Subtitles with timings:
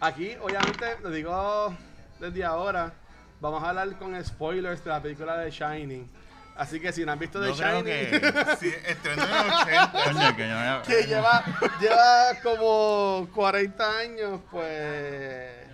[0.00, 1.76] Aquí, obviamente, lo digo
[2.18, 2.92] desde ahora,
[3.40, 6.10] vamos a hablar con spoilers de la película de Shining.
[6.56, 7.84] Así que si no han visto The Yo creo Shining,
[8.20, 9.92] que sí, estrenó en el 80.
[10.04, 11.44] Coño, que yo- que lleva,
[11.80, 15.69] lleva como 40 años, pues...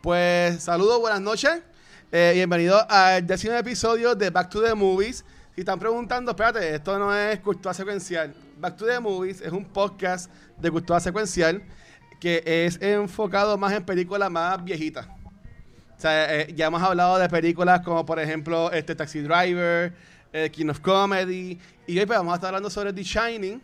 [0.00, 1.60] Pues saludos, buenas noches.
[2.12, 5.24] Eh, bienvenidos al décimo episodio de Back to the Movies.
[5.56, 8.32] Si están preguntando, espérate, esto no es cultura secuencial.
[8.60, 11.64] Back to the Movies es un podcast de cultura secuencial
[12.20, 15.08] que es enfocado más en películas más viejitas.
[15.08, 19.92] O sea, eh, ya hemos hablado de películas como, por ejemplo, este Taxi Driver,
[20.32, 21.58] eh, King of Comedy.
[21.88, 23.60] Y hoy pues, vamos a estar hablando sobre The Shining,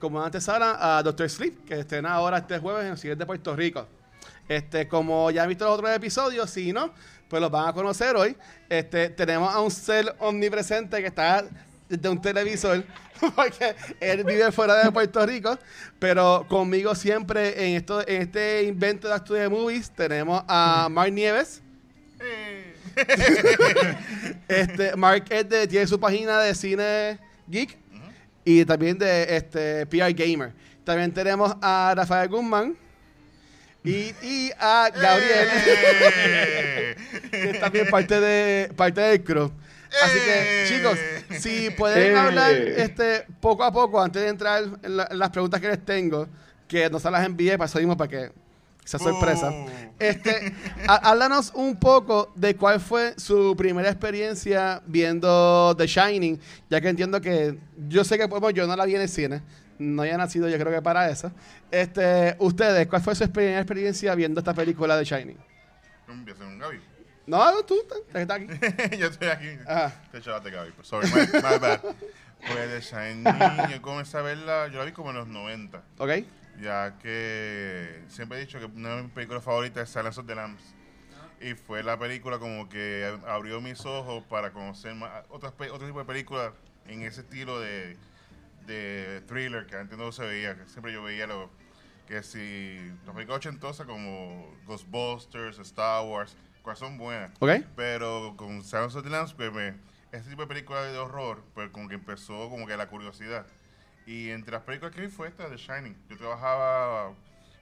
[0.00, 3.54] como antes ahora a Doctor Sleep, que estrena ahora este jueves en el de Puerto
[3.54, 3.86] Rico.
[4.48, 6.92] Este, como ya han visto los otros episodios, si no,
[7.28, 8.36] pues los van a conocer hoy.
[8.68, 11.44] Este, tenemos a un ser omnipresente que está
[11.88, 12.84] desde un televisor,
[13.36, 15.58] porque él vive fuera de Puerto Rico,
[15.98, 21.12] pero conmigo siempre en esto, en este invento de Actu de Movies tenemos a Mark
[21.12, 21.62] Nieves.
[22.20, 22.74] Eh,
[24.48, 27.76] Este, Mark es de- tiene su página de cine geek
[28.44, 30.52] y también de este PR Gamer.
[30.84, 32.76] También tenemos a Rafael Guzmán
[33.86, 35.48] y, y a Gabriel.
[36.26, 36.96] eh.
[37.30, 39.50] que es también parte de parte del crew.
[40.02, 40.66] Así que, ¡Eh!
[40.68, 40.98] chicos,
[41.40, 42.18] si pueden ¡Eh!
[42.18, 45.84] hablar este poco a poco antes de entrar en, la- en las preguntas que les
[45.84, 46.28] tengo,
[46.68, 48.30] que no se las envíe para eso mismo, para que
[48.84, 49.50] sea sorpresa.
[49.50, 49.66] Uh.
[49.98, 50.52] Este,
[50.86, 56.88] há- háblanos un poco de cuál fue su primera experiencia viendo The Shining, ya que
[56.88, 57.56] entiendo que
[57.88, 59.40] yo sé que bueno, yo no la vi en el cine,
[59.78, 61.32] no había nacido yo creo que para eso.
[61.70, 65.38] Este, ustedes, ¿cuál fue su primera experiencia viendo esta película de Shining?
[66.08, 66.80] Empiezo con Gaby.
[67.26, 67.76] No, tú,
[68.12, 68.96] que estás aquí.
[68.98, 69.48] yo estoy aquí.
[69.66, 70.02] Ajá.
[70.12, 70.72] Te echaste Gaby.
[70.82, 71.80] Sorry, my, my bad.
[72.46, 73.24] Pues de Shining,
[73.72, 75.82] yo comencé a verla, yo la vi como en los 90.
[75.98, 76.10] ¿Ok?
[76.60, 80.34] Ya que siempre he dicho que una de mis películas favoritas es Silence of the
[80.34, 80.62] Lambs.
[81.40, 85.98] Y fue la película como que abrió mis ojos para conocer más, otras, otro tipo
[85.98, 86.52] de películas
[86.86, 87.96] en ese estilo de,
[88.66, 90.56] de thriller que antes no se veía.
[90.56, 91.50] Que siempre yo veía lo,
[92.06, 97.32] que si las películas ochentosas como Ghostbusters, Star Wars, cuales son buenas.
[97.40, 97.50] ¿Ok?
[97.74, 99.74] Pero con Silence of the Lambs, pues me,
[100.12, 103.46] este tipo de películas de horror, pues como que empezó como que la curiosidad.
[104.06, 105.96] Y entre las películas que vi fue esta, The Shining.
[106.08, 107.12] Yo trabajaba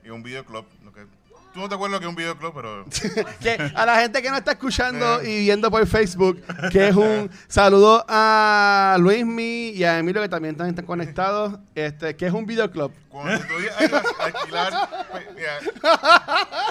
[0.02, 0.66] en un videoclub.
[0.84, 1.06] Lo que,
[1.54, 2.84] tú no te acuerdas que es un videoclub, pero...
[3.40, 6.42] Que a la gente que nos está escuchando y viendo por Facebook,
[6.72, 12.16] que es un saludo a Luismi y a Emilio que también están, están conectados, este,
[12.16, 12.90] que es un videoclub.
[13.08, 14.72] Cuando tú a alquilar...
[15.12, 15.58] pues, mira,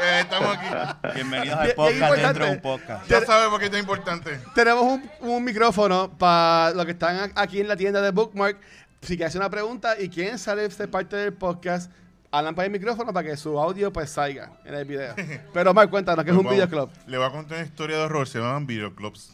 [0.01, 1.13] eh, estamos aquí.
[1.15, 3.07] Bienvenidos Bien- al podcast dentro de un podcast.
[3.07, 4.39] Ya sabes por qué esto es importante.
[4.53, 8.57] Tenemos un, un micrófono para los que están a- aquí en la tienda de Bookmark.
[9.01, 11.89] Si quieren hacer una pregunta y quieren salir ser parte del podcast,
[12.33, 15.13] hablan para el micrófono para que su audio pues salga en el video.
[15.53, 16.89] Pero Mark, cuéntanos que es un Pues videoclub.
[16.89, 19.31] vamos, Le voy a contar una historia de horror, se llaman videoclubs.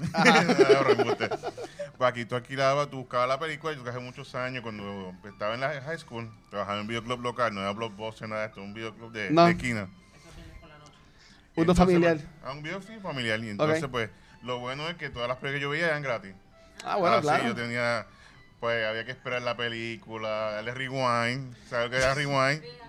[1.97, 5.61] Pues aquí tú alquilabas, tú buscabas la película, yo hace muchos años, cuando estaba en
[5.61, 8.73] la high school, trabajaba en un videoclub local, no era blockbuster, nada de esto, un
[8.73, 9.45] videoclub de, No.
[9.45, 9.89] de esquina.
[11.55, 12.15] Uno familiar.
[12.17, 13.39] pues, ah, un videoclub familiar.
[13.43, 14.09] Y entonces, pues,
[14.43, 16.33] lo bueno es que todas las películas que yo veía eran gratis.
[16.85, 17.43] Ah, bueno, Así claro.
[17.47, 18.05] yo tenía,
[18.61, 22.63] pues, había que esperar la película, darle rewind, ¿sabes lo que era rewind?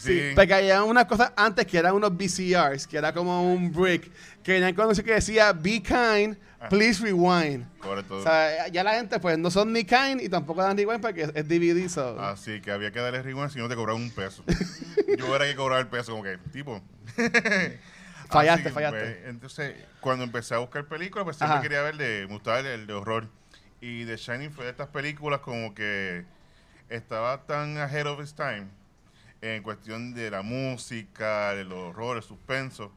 [0.00, 4.10] Sí, porque había unas cosas antes que eran unos VCRs, que era como un brick,
[4.42, 6.36] que venían con que decía, be kind,
[6.70, 7.66] please rewind.
[7.80, 8.16] Correcto.
[8.16, 11.22] O sea, ya la gente pues no son ni kind y tampoco dan rewind porque
[11.24, 11.86] es, es DVD.
[11.88, 12.18] So.
[12.18, 14.42] Así que había que darle rewind si no te cobraban un peso.
[15.18, 16.80] Yo era que cobrar el peso, como que, tipo.
[18.30, 19.00] Fallaste, Así, fallaste.
[19.00, 21.62] pues, entonces, cuando empecé a buscar películas, pues siempre Ajá.
[21.62, 23.28] quería ver de, me gustaba el, el de horror.
[23.80, 26.24] Y The Shining fue de estas películas como que
[26.88, 28.68] estaba tan ahead of its time
[29.42, 32.92] en cuestión de la música, del horror, el suspenso.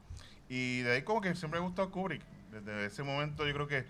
[0.48, 2.22] Y de ahí como que siempre me gustado Kubrick.
[2.50, 3.84] Desde ese momento yo creo que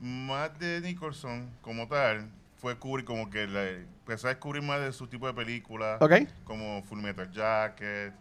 [0.00, 4.92] más de Nicholson como tal, fue Kubrick como que la, empecé a descubrir más de
[4.92, 6.12] su tipo de películas ¿Ok?
[6.44, 8.12] como Full Metal Jacket,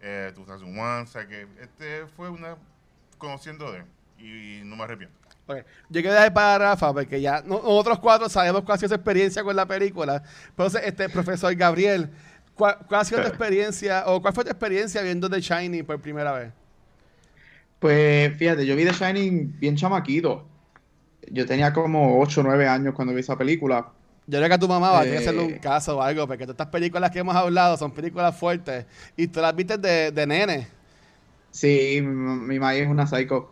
[0.00, 2.56] eh, 2001, o sea que este fue una
[3.18, 3.84] conociendo de él
[4.18, 5.16] y, no me arrepiento.
[5.46, 5.58] Ok.
[5.88, 8.94] Yo quiero dejar para Rafa porque ya no- nosotros cuatro sabemos cuál ha sido su
[8.94, 10.22] experiencia con la película.
[10.48, 12.10] Entonces, este profesor Gabriel,
[12.60, 15.98] ¿cuál, cuál ha sido tu experiencia o cuál fue tu experiencia viendo The Shining por
[16.00, 16.52] primera vez?
[17.78, 20.46] Pues fíjate, yo vi The Shining bien chamaquito.
[21.30, 23.88] Yo tenía como 8 o 9 años cuando vi esa película.
[24.26, 25.28] Yo creo que a tu mamá va a tener que Eh.
[25.28, 28.84] hacerle un caso o algo, porque todas estas películas que hemos hablado son películas fuertes
[29.16, 30.68] y tú las viste de, de nene.
[31.50, 33.50] Sí, mi, mi maíz es una psycho.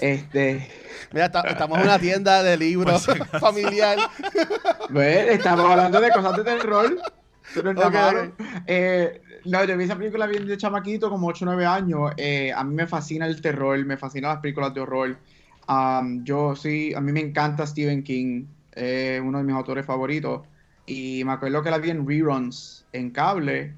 [0.00, 0.70] Este,
[1.12, 3.06] Mira, está- estamos en una tienda de libros
[3.40, 3.98] familiar.
[4.92, 6.96] pues, estamos hablando de cosas de terror.
[7.54, 8.24] Pero no es Ok, nada malo.
[8.28, 8.46] ok.
[8.66, 12.12] Eh, no, yo vi esa película bien de chamaquito, como 8 o 9 años.
[12.16, 15.16] Eh, a mí me fascina el terror, me fascinan las películas de horror.
[15.68, 20.42] Um, yo sí, a mí me encanta Stephen King, es uno de mis autores favoritos.
[20.86, 23.74] Y me acuerdo que la vi en reruns en cable.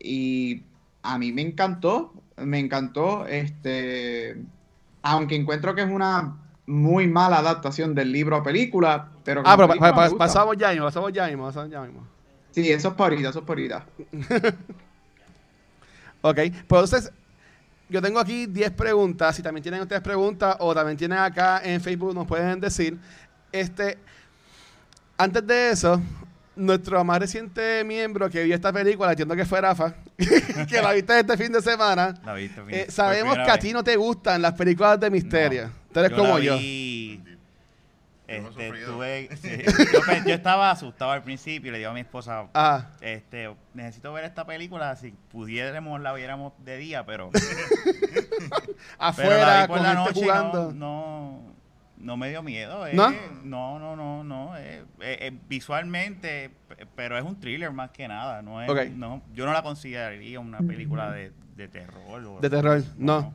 [0.00, 0.62] Y
[1.02, 3.26] a mí me encantó, me encantó.
[3.26, 4.36] Este,
[5.02, 6.36] aunque encuentro que es una
[6.66, 10.84] muy mala adaptación del libro a película, pero Ah, pero pa- pa- pasamos ya mismo,
[10.86, 12.11] pasamos ya mismo, pasamos ya mismo.
[12.52, 13.84] Sí, eso es por ahorita, eso es por ahorita.
[16.24, 16.36] Ok,
[16.68, 17.12] pues entonces,
[17.88, 19.34] yo tengo aquí 10 preguntas.
[19.34, 22.96] Si también tienen ustedes preguntas o también tienen acá en Facebook, nos pueden decir.
[23.50, 23.98] Este,
[25.18, 26.00] antes de eso,
[26.54, 29.94] nuestro más reciente miembro que vio esta película, entiendo que fue Rafa,
[30.68, 32.14] que la viste este fin de semana.
[32.24, 35.64] La viste, eh, sabemos que a ti no te gustan las películas de misterio.
[35.66, 35.72] No.
[35.92, 36.56] Tú eres Yo como la yo.
[36.56, 37.20] vi,
[38.26, 39.50] este, tuve- sí,
[40.26, 42.90] yo, estaba asustado al principio y le digo a mi esposa, Ajá.
[43.00, 47.40] este, necesito ver esta película, si pudiéramos la viéramos de día, pero, pero
[48.98, 50.72] la Afuera, vi por con la gente noche jugando.
[50.72, 51.52] no, no,
[51.98, 52.86] no me dio miedo.
[52.86, 53.10] eh, ¿No?
[53.44, 54.56] No, no, no, no.
[54.56, 58.42] eh, eh, eh, visualmente, pe- pero es un thriller más que nada.
[58.42, 62.24] No es, no, yo no la consideraría una película de, de terror.
[62.24, 63.32] o- De terror, no.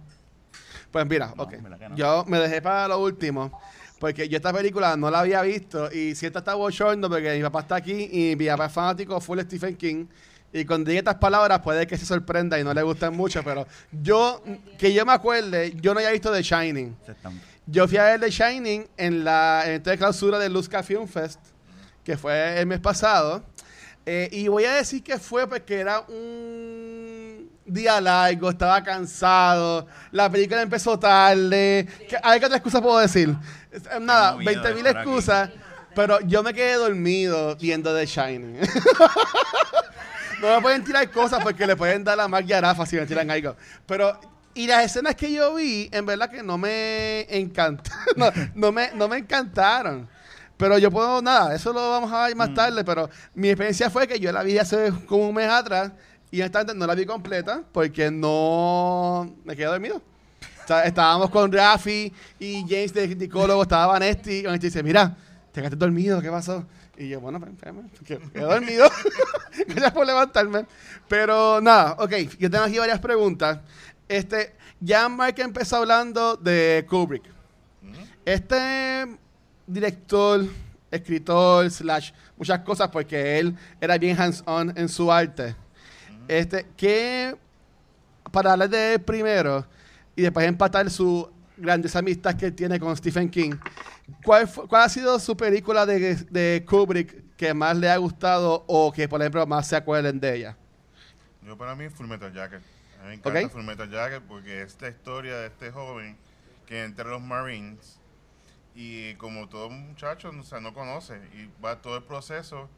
[0.92, 1.62] Pues mira, No, ok.
[1.62, 1.95] ¿verdad que no?
[1.95, 3.51] Yo me dejé para lo último.
[3.99, 5.91] Porque yo esta película no la había visto.
[5.91, 9.39] Y siento está bochorno porque mi papá está aquí y mi papá es fanático full
[9.41, 10.05] Stephen King.
[10.53, 13.44] Y cuando diga estas palabras puede que se sorprenda y no le gusten mucho.
[13.44, 14.44] Pero yo,
[14.77, 16.95] que yo me acuerde, yo no había visto The Shining.
[17.65, 21.39] Yo fui a ver The Shining en la en esta clausura del Luzca Film Fest,
[22.03, 23.43] que fue el mes pasado.
[24.05, 30.29] Eh, y voy a decir que fue porque era un día largo, estaba cansado, la
[30.29, 31.85] película empezó tarde.
[32.07, 33.35] ¿Qué, a ver qué otra excusa puedo decir.
[34.01, 34.97] Nada, Tengo miedo 20 de mil aquí.
[34.97, 35.50] excusas,
[35.95, 38.59] pero yo me quedé dormido viendo The Shining.
[40.41, 43.06] no me pueden tirar cosas porque le pueden dar la magia a Rafa si me
[43.06, 43.56] tiran algo.
[43.85, 44.19] Pero,
[44.53, 48.03] y las escenas que yo vi, en verdad que no me encantaron.
[48.15, 50.07] no, no me, no me encantaron.
[50.57, 52.83] Pero yo puedo, nada, eso lo vamos a ver más tarde.
[52.83, 55.91] Pero mi experiencia fue que yo la vi hace como un mes atrás
[56.31, 60.01] y esta no la vi completa porque no me quedé dormido.
[60.67, 64.39] Sea, estábamos con Rafi y James de psicólogo, estaba Vanesti.
[64.39, 65.15] Y Vanesti dice, mira,
[65.53, 66.65] te quedaste dormido, ¿qué pasó?
[66.97, 68.89] Y yo, bueno, pues, espérame, que quedé dormido.
[69.67, 70.65] Gracias por levantarme.
[71.07, 73.59] Pero nada, ok, yo tengo aquí varias preguntas.
[74.09, 77.23] Este, ya Mark empezó hablando de Kubrick.
[78.25, 79.05] Este
[79.65, 80.45] director,
[80.91, 85.55] escritor, slash, muchas cosas, porque él era bien hands-on en su arte.
[86.27, 87.37] Este, ¿qué,
[88.33, 89.65] para hablar de él primero
[90.17, 93.53] y después empatar su grandes amistad que tiene con Stephen King,
[94.23, 98.63] ¿cuál, fue- cuál ha sido su película de, de Kubrick que más le ha gustado
[98.67, 100.57] o que, por ejemplo, más se acuerden de ella?
[101.45, 102.61] Yo para mí Full Metal Jacket.
[102.99, 103.51] A mí me encanta Ok.
[103.51, 106.17] Full Metal Jacket porque esta historia de este joven
[106.67, 107.99] que entra a los Marines
[108.75, 112.69] y como todo muchacho o sea, no conoce y va todo el proceso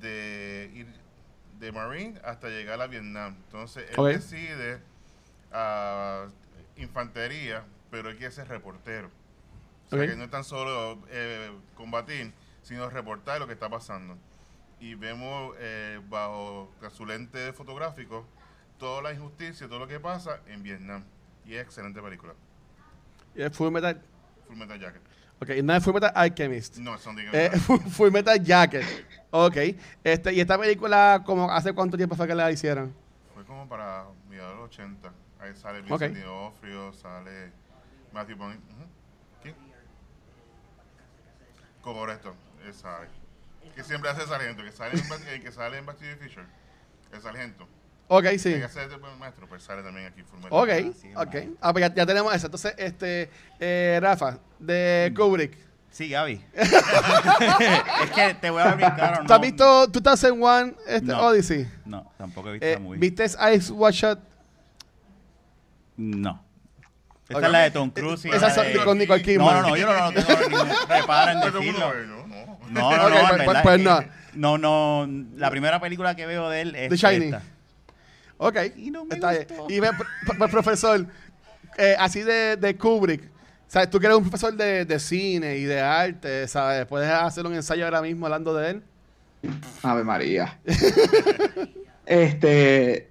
[0.00, 0.86] de ir
[1.60, 3.36] de Marine hasta llegar a Vietnam.
[3.46, 4.80] Entonces él decide
[5.52, 6.26] a
[6.82, 9.10] infantería, pero él quiere ser reportero.
[9.86, 12.32] O sea que no es tan solo eh, combatir,
[12.62, 14.16] sino reportar lo que está pasando.
[14.78, 18.26] Y vemos eh, bajo su lente fotográfico
[18.78, 21.04] toda la injusticia, todo lo que pasa en Vietnam.
[21.44, 22.34] Y es excelente película.
[23.34, 24.00] Y es Full Metal,
[24.46, 25.02] Full Metal Jacket.
[25.40, 26.78] ok, no es Full Metal Alchemist.
[26.78, 27.16] No, son.
[27.18, 27.50] Eh,
[27.90, 28.84] Full, Metal Jacket.
[29.30, 29.56] Ok.
[30.02, 32.94] Este, y esta película, como ¿hace cuánto tiempo fue que la hicieron?
[33.34, 35.12] Fue como para mediados de los 80.
[35.40, 36.22] Ahí sale Vincent Ok.
[36.22, 37.52] D'Onofrio, sale
[38.12, 38.60] Matthew Bond.
[39.42, 39.54] ¿Quién?
[41.80, 42.34] Correcto,
[42.66, 43.08] él sale.
[43.74, 46.16] Que siempre hace el sargento, que sale en, el que sale en Back to the
[46.16, 46.46] Future.
[47.12, 47.66] El sargento.
[48.08, 48.52] Ok, sí.
[48.52, 50.22] El que hace buen maestro, pues sale también aquí.
[50.50, 50.68] Ok,
[51.00, 51.56] sí, ok.
[51.60, 52.46] Ah, pues ya, ya tenemos eso.
[52.46, 55.56] Entonces, este, eh, Rafa, de Kubrick.
[55.90, 56.40] Sí, Gaby.
[56.54, 59.26] es que te voy a brincar o no.
[59.26, 61.20] ¿Tú has visto 2001 este, No.
[61.26, 61.68] Odyssey?
[61.84, 62.98] No, tampoco he visto Eh, la movie.
[62.98, 64.29] ¿Viste Ice Watch Shot?
[66.00, 66.42] No.
[67.28, 68.24] Esta es la de Tom Cruise.
[68.24, 69.62] y Esa la es de- con Nicole No, Kidman.
[69.62, 71.90] no, no, yo no, no tengo ningún reparo en Todo el mundo decirlo.
[71.94, 72.26] ve, ¿no?
[72.26, 72.60] No.
[72.70, 74.58] No, no, Ok, no, en pues- verdad pues es no.
[74.58, 77.34] no, no, la primera película que veo de él es The Shining.
[77.34, 77.42] esta.
[78.38, 78.56] Ok.
[78.76, 79.46] Y no me está bien.
[79.48, 79.66] gustó.
[79.68, 81.06] Y ve, p- p- profesor,
[81.78, 83.22] eh, así de, de Kubrick,
[83.68, 83.90] ¿sabes?
[83.90, 86.86] Tú que eres un profesor de, de cine y de arte, ¿sabes?
[86.86, 88.82] ¿Puedes hacer un ensayo ahora mismo hablando de él?
[89.82, 90.58] Ave María.
[92.06, 93.09] este,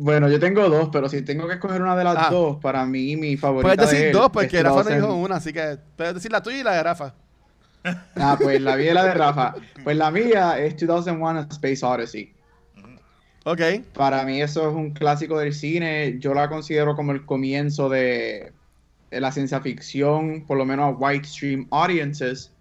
[0.00, 2.28] Bueno, yo tengo dos, pero si tengo que escoger una de las Ah.
[2.30, 5.00] dos, para mí mi favorita Puedes de decir él dos, porque Rafa no 2000.
[5.00, 7.14] dijo una, así que puedes decir la tuya y la de Rafa.
[8.16, 9.54] Ah, pues la mía y la de Rafa.
[9.84, 12.32] Pues la mía es 2001 A Space Odyssey.
[13.44, 13.60] Ok.
[13.94, 16.16] Para mí eso es un clásico del cine.
[16.18, 18.52] Yo la considero como el comienzo de,
[19.10, 22.52] de la ciencia ficción, por lo menos a white stream audiences.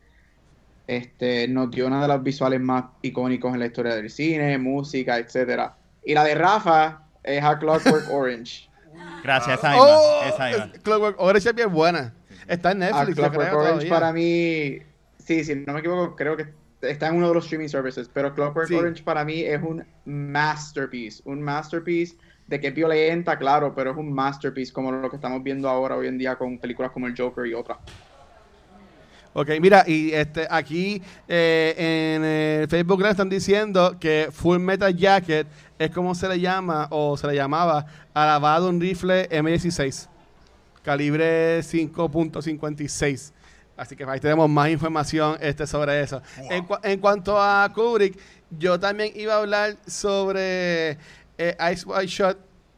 [0.88, 5.17] Este, nos dio una de los visuales más icónicos en la historia del cine, música,
[5.17, 5.75] etcétera.
[6.06, 8.70] Y la de Rafa es A Clockwork Orange.
[9.24, 9.86] Gracias, esa misma.
[9.88, 10.72] Oh, esa misma.
[10.84, 12.14] Clockwork Orange es bien buena.
[12.48, 13.90] Está en A Netflix, yo Clockwork creo, Orange todavía.
[13.94, 14.80] para mí,
[15.20, 16.48] sí, sí, no me equivoco, creo que
[16.82, 18.76] está en uno de los streaming services, pero Clockwork Sí.
[18.76, 22.16] Orange para mí es un masterpiece, un masterpiece
[22.48, 25.98] de que es violenta, claro, pero es un masterpiece como lo que estamos viendo ahora
[25.98, 27.78] hoy en día con películas como el Joker y otras.
[29.34, 31.76] Ok, mira, y este aquí eh,
[32.16, 32.24] en
[32.64, 35.46] el Facebook Live están diciendo que Full Metal Jacket
[35.80, 40.08] es como se le llama o se le llamaba a un rifle M16,
[40.84, 43.32] calibre 5.56.
[43.76, 46.22] Así que ahí tenemos más información este, sobre eso.
[46.50, 48.18] En, cua- en cuanto a Kubrick,
[48.50, 50.98] yo también iba a hablar sobre
[51.38, 52.38] eh, Ice White Shot.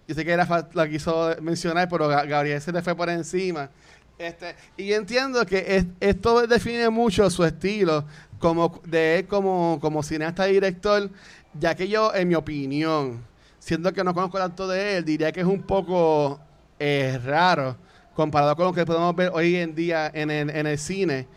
[0.09, 3.69] Yo sé que Rafa la quiso mencionar, pero Ga- Gabriel se le fue por encima.
[4.17, 8.03] Este, y yo entiendo que es- esto define mucho su estilo
[8.39, 11.09] como de él como, como cineasta y director,
[11.53, 13.25] ya que yo, en mi opinión,
[13.59, 16.39] siendo que no conozco tanto de él, diría que es un poco
[16.79, 17.77] eh, raro
[18.13, 21.27] comparado con lo que podemos ver hoy en día en el, en el cine,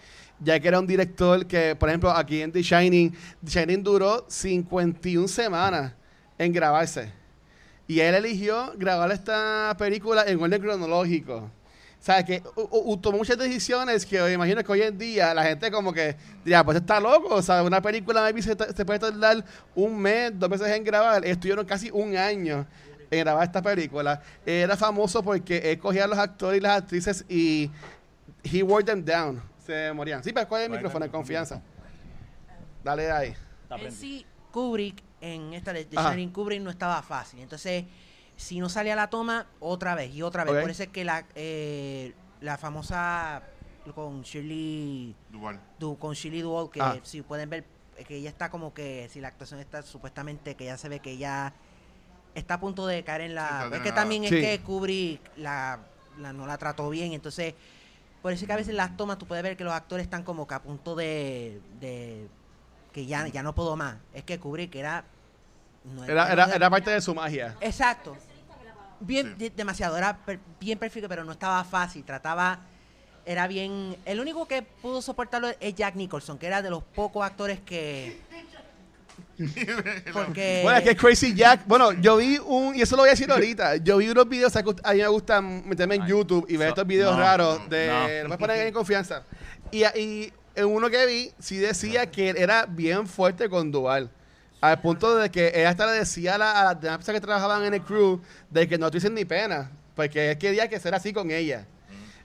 [0.40, 3.12] ya que era un director que, por ejemplo, aquí en The Shining,
[3.44, 5.92] The Shining duró 51 semanas
[6.38, 7.12] en grabarse.
[7.86, 11.50] Y él eligió grabar esta película en orden cronológico.
[12.02, 15.32] O sea, que u- u- tomó muchas decisiones que me imagino que hoy en día
[15.32, 17.36] la gente como que diría, pues está loco.
[17.36, 19.44] O sea, una película maybe se, se puede tardar
[19.76, 21.24] un mes, dos meses en grabar.
[21.24, 22.66] Estuvieron casi un año
[23.08, 24.20] en grabar esta película.
[24.44, 27.70] Era famoso porque él cogía a los actores y las actrices y
[28.42, 29.40] he wore them down.
[29.64, 30.24] Se morían.
[30.24, 31.62] Sí, pero coge el micrófono en confianza.
[32.82, 33.34] Dale ahí.
[33.70, 35.86] En sí, Kubrick, en esta de.
[35.88, 37.38] Shining Kubrick no estaba fácil.
[37.38, 37.84] Entonces,
[38.36, 40.60] si no salía la toma, otra vez y otra vez.
[40.60, 43.42] Por eso es que la, eh, la famosa
[43.94, 45.60] con Shirley, Dual.
[45.78, 46.96] Du- con Shirley Duval, que Ah.
[47.02, 47.64] si pueden ver,
[48.06, 51.12] que ella está como que, si la actuación está supuestamente, que ya se ve que
[51.12, 51.52] ella
[52.34, 53.68] está a punto de caer en la...
[53.72, 54.34] es que también Sí.
[54.36, 55.80] es que Kubrick la,
[56.18, 57.54] la- no la trató bien, entonces...
[58.22, 60.22] Por eso es que a veces las tomas tú puedes ver que los actores están
[60.22, 61.60] como que a punto de...
[61.80, 62.28] de
[62.92, 63.96] que ya, ya no puedo más.
[64.14, 65.04] Es que Kubrick era...
[65.84, 67.54] no- Era, era, era parte de su magia.
[67.60, 68.16] Exacto.
[69.00, 69.48] Bien, Sí.
[69.54, 69.96] demasiado.
[69.96, 72.04] Era per- bien perfecto, pero no estaba fácil.
[72.04, 72.60] Trataba.
[73.26, 73.96] Era bien.
[74.04, 78.20] El único que pudo soportarlo es Jack Nicholson, que era de los pocos actores que.
[80.12, 80.60] Porque.
[80.62, 83.30] Bueno, es que Crazy Jack, bueno, yo vi un, y eso lo voy a decir
[83.32, 86.46] ahorita, yo vi unos videos, ¿sabes que a mí me gusta meterme en Ay, YouTube
[86.48, 88.28] y ver so- estos videos no, raros no, de, no.
[88.28, 89.22] voy a poner en confianza.
[89.70, 94.10] Y, y en uno que vi, sí decía que él era bien fuerte con Dual.
[94.62, 97.26] Al punto de que él hasta le decía a, la- a las demás personas que
[97.26, 100.96] trabajaban en el crew de que no tuviesen ni pena, porque él quería que fuera
[100.96, 101.66] así con ella.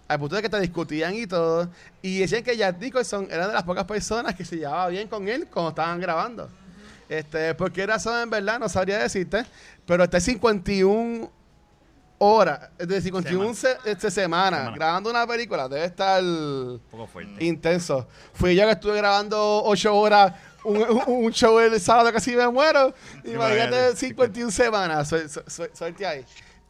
[0.08, 1.70] Al punto de que te discutían y todo.
[2.02, 5.28] Y decían que Jack Nicholson era de las pocas personas que se llevaba bien con
[5.28, 6.48] él cuando estaban grabando.
[7.10, 8.58] Este, ¿Por qué razón en verdad?
[8.60, 9.46] No sabría decirte.
[9.86, 11.30] Pero está 51
[12.20, 14.76] horas, decir, 51 se- este, semanas Semana.
[14.78, 15.68] grabando una película.
[15.68, 17.44] Debe estar Un poco fuerte.
[17.44, 18.08] intenso.
[18.34, 20.34] Fui yo que estuve grabando 8 horas,
[20.68, 22.94] un, un- un show el sábado casi me muero.
[23.24, 23.34] Imagínate
[23.68, 25.08] Imagínate, 51 semanas.
[25.10, 26.26] Su- su- su- Suerte ahí.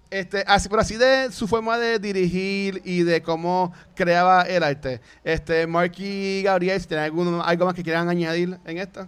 [0.10, 5.02] Este, así, pero así de su forma de dirigir y de cómo creaba el arte.
[5.24, 9.06] Este, Mark y Gabriel, si tienen algún- algo más que quieran añadir en esto.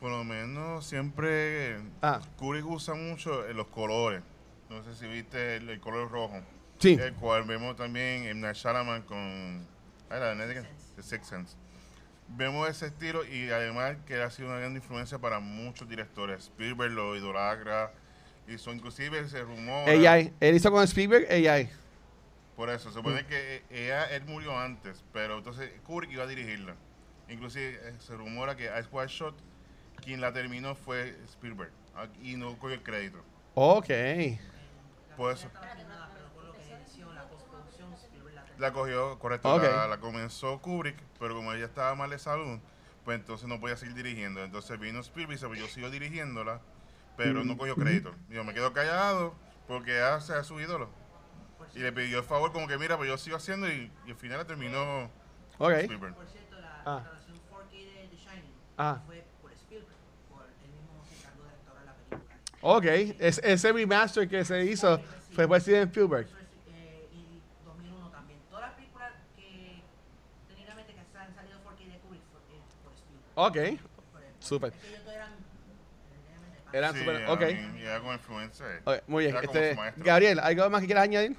[0.00, 2.20] Por lo menos siempre Ah.
[2.36, 4.22] Kubrick usa mucho eh, los colores.
[4.70, 6.40] No sé si viste el, el color rojo.
[6.78, 6.92] Sí.
[7.00, 9.18] El cual vemos también en Night Shyamalan con
[10.10, 11.56] ay, la de Netflix, The Sixth Sense.
[12.28, 16.44] Vemos ese estilo y además que ha sido una gran influencia para muchos directores.
[16.44, 17.92] Spielberg lo idolatra.
[18.48, 19.90] Hizo inclusive se rumora.
[19.90, 20.32] AI.
[20.40, 21.70] Él hizo con Spielberg AI.
[22.56, 26.76] Por eso, se supone que ella, él murió antes, pero entonces Kubrick iba a dirigirla.
[27.28, 29.34] Inclusive eh, se rumora que Ice White Shot,
[30.02, 33.18] quien la terminó fue Spielberg, ah, y no cogió el crédito.
[33.54, 33.88] Ok.
[35.16, 35.48] Por eso.
[38.58, 42.58] La cogió, correcto, la, la comenzó Kubrick, pero como ella estaba mal de salud,
[43.04, 44.42] pues entonces no podía seguir dirigiendo.
[44.44, 46.60] Entonces vino Spielberg y dice, pues yo sigo dirigiéndola,
[47.16, 48.14] pero no cogió crédito.
[48.28, 49.34] Yo me quedo callado
[49.66, 50.88] porque hace a su ídolo.
[51.74, 54.16] Y le pidió el favor como que, mira, pues yo sigo haciendo y, y al
[54.16, 55.10] final la terminó
[55.58, 55.70] Ok.
[55.72, 56.14] Spielberg.
[56.14, 57.00] Por cierto, la Ah.
[57.02, 59.00] grabación 4K de The Shining Ah.
[59.06, 59.96] fue por Spielberg,
[60.30, 62.36] por él mismo se encargó de restaurar la película.
[62.60, 62.84] Ok,
[63.18, 65.00] es, ese remaster que se hizo
[65.32, 66.28] fue por Steven Spielberg.
[66.68, 68.38] Eh, y 2001 también.
[68.50, 69.82] Todas las películas que
[70.48, 73.23] técnicamente que se han salido por aquí de Kubrick fue eh, por Spielberg.
[73.34, 74.60] Ok, dos
[76.72, 77.24] eran Sí, super.
[77.24, 77.40] a Ok.
[77.40, 78.66] mí, ya con influencia.
[78.84, 79.36] Ok, muy bien.
[79.42, 79.76] Este.
[79.96, 81.36] Gabriel, ¿algo más que quieras añadir?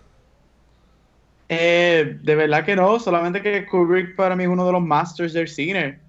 [1.50, 5.34] Eh, de verdad que no, solamente que Kubrick para mí es uno de los masters
[5.34, 6.00] del cine.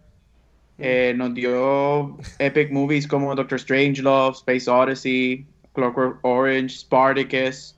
[0.78, 7.75] Eh, nos dio epic movies como Doctor Strangelove, Space Odyssey, Clockwork Orange, Spartacus.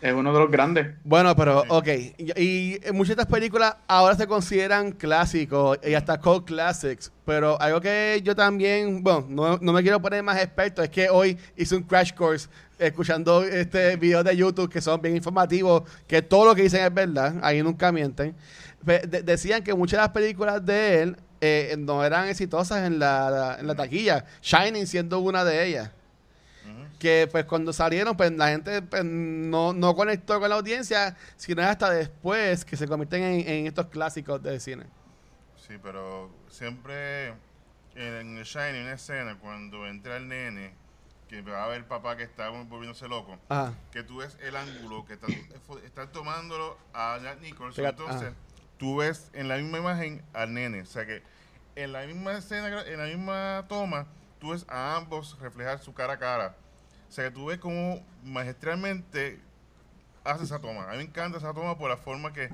[0.00, 0.94] Es uno de los grandes.
[1.04, 1.88] Bueno, pero, ok.
[2.16, 7.12] Y, y muchas de estas películas ahora se consideran clásicos y hasta cult classics.
[7.26, 11.10] Pero algo que yo también, bueno, no, no me quiero poner más experto, es que
[11.10, 16.22] hoy hice un crash course escuchando este videos de YouTube que son bien informativos, que
[16.22, 18.34] todo lo que dicen es verdad, ahí nunca mienten.
[18.82, 23.58] De- decían que muchas de las películas de él eh, no eran exitosas en la,
[23.60, 25.90] en la taquilla, Shining siendo una de ellas.
[27.00, 31.62] Que pues cuando salieron pues la gente pues, no, no conectó con la audiencia sino
[31.62, 34.84] hasta después que se convierten en, en estos clásicos del cine
[35.70, 37.28] Sí, pero siempre
[37.94, 40.74] en el Shining, una escena cuando entra el nene,
[41.28, 43.74] que va a ver el papá que está volviéndose loco, Ajá.
[43.92, 45.30] que tú ves el ángulo que están,
[45.84, 48.36] están tomándolo a Jack Nicholson, entonces ajá.
[48.78, 51.22] tú ves en la misma imagen al nene, o sea que
[51.76, 54.08] en la misma escena, en la misma toma,
[54.40, 56.56] tú ves a ambos reflejar su cara a cara.
[57.10, 59.38] O sea que tú ves como magistralmente
[60.24, 60.84] hace esa toma.
[60.88, 62.48] A mí me encanta esa toma por la forma que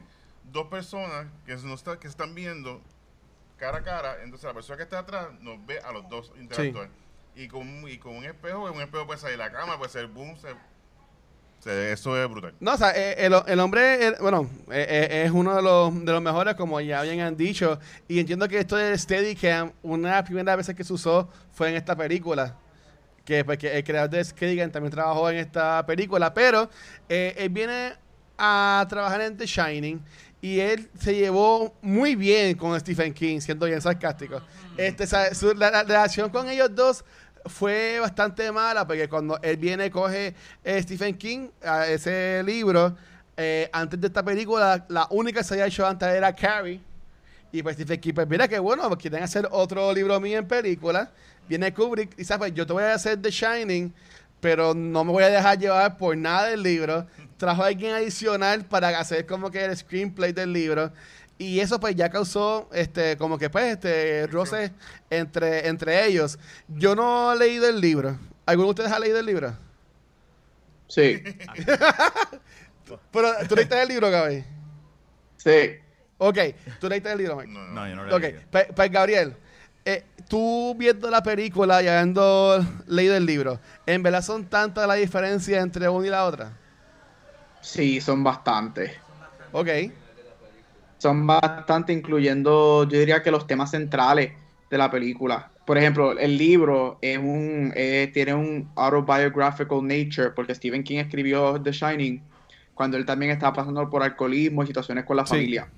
[0.52, 2.80] dos personas que, se nos está- que están viendo
[3.58, 6.88] cara a cara, entonces la persona que está atrás nos ve a los dos interactuar.
[7.34, 10.36] Y, con, y con un espejo, un espejo puede salir la cámara, puede ser boom,
[10.38, 10.54] se-
[11.60, 12.54] se- eso es brutal.
[12.60, 16.12] no o sea eh, el, el hombre bueno eh, eh, es uno de los, de
[16.12, 20.14] los mejores como ya bien han dicho y entiendo que esto del Steadicam una de
[20.16, 22.54] las primeras veces que se usó fue en esta película
[23.26, 26.71] que, pues, que el creador de Steadicam también trabajó en esta película pero
[27.09, 27.92] eh, él viene
[28.38, 30.00] a trabajar en The Shining
[30.40, 34.41] y él se llevó muy bien con Stephen King, siendo bien sarcástico.
[34.76, 37.04] Este, su- la relación con ellos dos
[37.47, 40.34] fue bastante mala porque cuando él viene coge
[40.65, 42.97] eh, Stephen King a ese libro
[43.36, 46.80] eh, antes de esta película la única que se había hecho antes era Carrie.
[47.52, 50.47] Y pues Stephen King pues mira que bueno pues quieren hacer otro libro mío en
[50.47, 51.10] película
[51.49, 53.93] viene Kubrick y dice pues yo te voy a hacer The Shining
[54.41, 57.06] pero no me voy a dejar llevar por nada del libro
[57.37, 60.93] trajo a alguien adicional para hacer como que el screenplay del libro
[61.39, 64.71] y eso pues ya causó este como que pues este roces
[65.11, 69.26] entre entre ellos yo no he leído el libro ¿alguno de ustedes ha leído el
[69.26, 69.56] libro?
[70.89, 71.23] Sí,
[73.11, 74.45] pero ¿tú leíste el libro Gaby?
[75.37, 75.76] sí.
[76.19, 76.39] ok
[76.78, 77.52] ¿tú leíste el libro Mike?
[77.52, 77.75] No, no.
[77.75, 78.43] No, yo no lo Ok, he leído.
[78.50, 79.37] pues, pues, Gabriel,
[79.86, 84.99] eh, tú viendo la película y habiendo leído el libro, ¿en verdad son tantas las
[84.99, 86.52] diferencias entre una y la otra?
[87.62, 88.92] Sí, son bastantes.
[89.52, 89.68] Ok,
[90.99, 94.32] Son bastante, incluyendo, yo diría que los temas centrales
[94.70, 95.50] de la película.
[95.66, 101.60] Por ejemplo, el libro es un, eh, tiene un autobiographical nature, porque Stephen King escribió
[101.60, 102.22] The Shining
[102.75, 105.30] cuando él también estaba pasando por alcoholismo y situaciones con la Sí.
[105.30, 105.68] familia.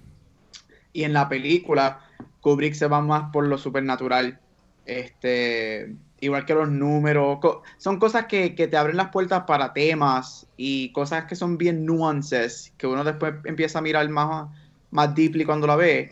[0.92, 2.00] Y en la película,
[2.48, 4.38] Kubrick se va más por lo supernatural.
[4.86, 7.38] Este, igual que los números.
[7.40, 11.58] co- son cosas que, que te abren las puertas para temas y cosas que son
[11.58, 14.48] bien nuances, que uno después empieza a mirar más,
[14.90, 16.10] más deeply cuando la ve,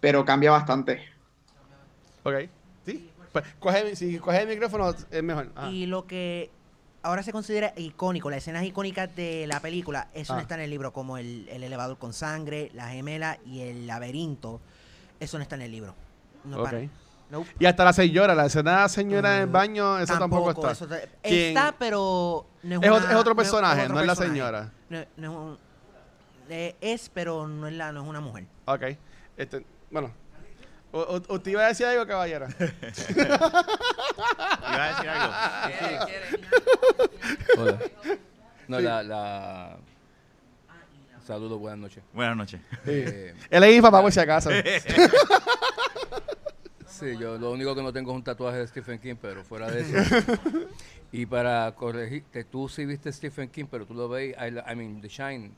[0.00, 1.00] pero cambia bastante.
[2.24, 2.34] ok,
[2.86, 3.10] sí.
[3.32, 5.52] Pues, coge, si coge el micrófono es mejor.
[5.54, 5.68] Ah.
[5.70, 6.50] Y lo que
[7.02, 10.42] ahora se considera icónico, las escenas icónicas de la película, eso no Ah.
[10.42, 14.62] está en el libro, como el, el elevador con sangre, la gemela y el laberinto.
[15.20, 15.94] Eso no está en el libro.
[16.44, 16.64] No, Ok.
[16.64, 16.82] para-
[17.28, 17.50] Nope.
[17.58, 20.70] Y hasta la señora, la escena de la señora en el baño, eso tampoco, está.
[20.70, 21.48] eso ta- ¿Quién?
[21.56, 24.14] Está, pero no es, Es, una- otro, es otro no personaje, no, otro es la
[24.14, 24.70] señora.
[24.88, 25.58] No, no es un-
[26.48, 28.44] eh, es, pero no es, la, no es una mujer.
[28.66, 28.82] Ok,
[29.36, 30.12] este, bueno.
[30.92, 32.46] ¿Usted iba a decir algo, caballero?
[33.10, 36.06] Iba a decir algo.
[37.58, 37.78] Hola.
[38.68, 39.76] No, la, la...
[41.26, 42.04] Saludos, buenas noches.
[42.12, 42.60] Buenas noches.
[42.86, 44.48] Eh, Él es mi papá, por si acaso.
[46.86, 49.68] sí, yo lo único que no tengo es un tatuaje de Stephen King, pero fuera
[49.70, 49.96] de eso.
[51.12, 55.00] y para corregirte, tú sí viste Stephen King, pero tú lo veis, I, I mean,
[55.00, 55.50] The Shine,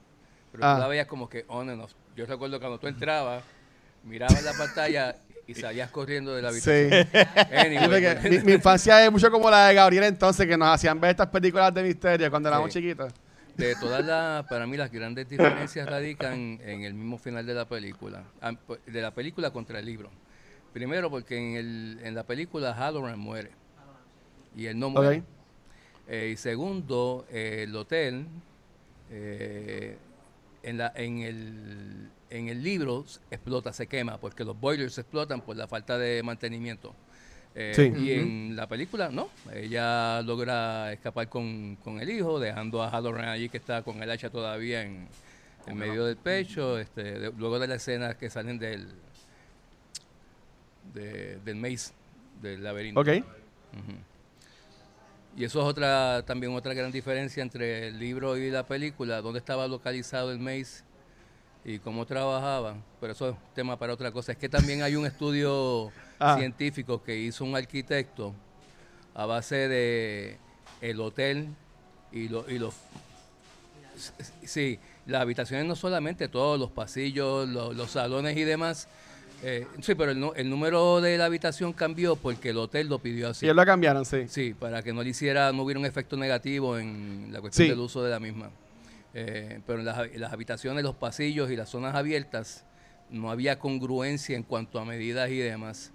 [0.53, 0.75] pero Ah.
[0.77, 1.93] tú la veías como que on and off.
[2.17, 3.45] Yo recuerdo cuando tú entrabas,
[4.05, 7.07] mirabas la pantalla y salías corriendo de la habitación.
[8.23, 11.11] Sí, mi, mi infancia es mucho como la de Gabriel entonces, que nos hacían ver
[11.11, 12.81] estas películas de misterio cuando éramos Sí.
[12.81, 13.13] chiquitos.
[13.59, 17.69] De todas las, para mí las grandes diferencias radican en el mismo final de la
[17.69, 18.23] película,
[18.87, 20.11] de la película contra el libro.
[20.73, 23.51] Primero porque en, el, en la película Halloran muere
[24.57, 25.25] y él no muere.
[26.07, 28.27] Eh, y segundo, eh, el hotel,
[29.11, 29.99] eh,
[30.63, 35.57] en, la, en, el, en el libro explota, se quema, porque los boilers explotan por
[35.57, 36.95] la falta de mantenimiento.
[37.55, 37.93] Eh, Sí.
[37.97, 43.29] Y en la película, no, ella logra escapar con, con el hijo, dejando a Halloran
[43.29, 45.09] allí que está con el hacha todavía en,
[45.67, 48.87] en medio del pecho, este, de- luego de la escena que salen del,
[50.95, 51.93] de- del maze,
[52.41, 53.01] del laberinto.
[53.01, 53.09] Ok.
[55.37, 59.39] Y eso es otra también otra gran diferencia entre el libro y la película, dónde
[59.39, 60.83] estaba localizado el maze
[61.65, 62.83] y cómo trabajaban.
[63.01, 64.33] Pero eso es tema para otra cosa.
[64.33, 65.91] Es que también hay un estudio
[66.21, 66.37] Ah.
[66.37, 68.35] científico que hizo un arquitecto
[69.15, 70.37] a base de
[70.81, 71.49] el hotel
[72.13, 72.75] y, lo- y los
[74.45, 78.89] Sí, las habitaciones no solamente, todos los pasillos, lo- los salones y demás.
[79.43, 83.29] eh, sí, pero el, el número de la habitación cambió porque el hotel lo pidió
[83.29, 83.41] así.
[83.41, 84.27] Sí, ellos lo cambiaron, sí.
[84.29, 87.71] Sí, para que no le hiciera, no hubiera un efecto negativo en la cuestión Sí.
[87.71, 88.51] del uso de la misma.
[89.15, 92.65] Eh, pero en las, en las habitaciones, los pasillos y las zonas abiertas
[93.11, 95.93] no había congruencia en cuanto a medidas y demás.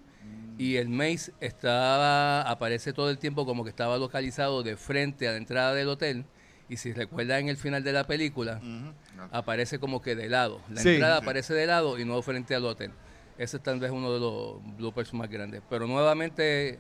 [0.58, 5.32] Y el maze estaba, aparece todo el tiempo como que estaba localizado de frente a
[5.32, 6.26] la entrada del hotel.
[6.69, 8.93] Y si recuerdan en el final de la película, Ujú.
[9.32, 10.62] aparece como que de lado.
[10.69, 10.89] La Sí.
[10.89, 11.23] entrada Sí.
[11.23, 12.91] aparece de lado y no frente al hotel.
[13.38, 15.62] Ese tal vez es uno de los bloopers más grandes.
[15.69, 16.80] Pero nuevamente,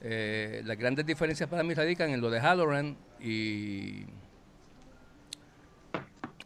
[0.00, 4.06] eh, las grandes diferencias para mí radican en lo de Halloran y...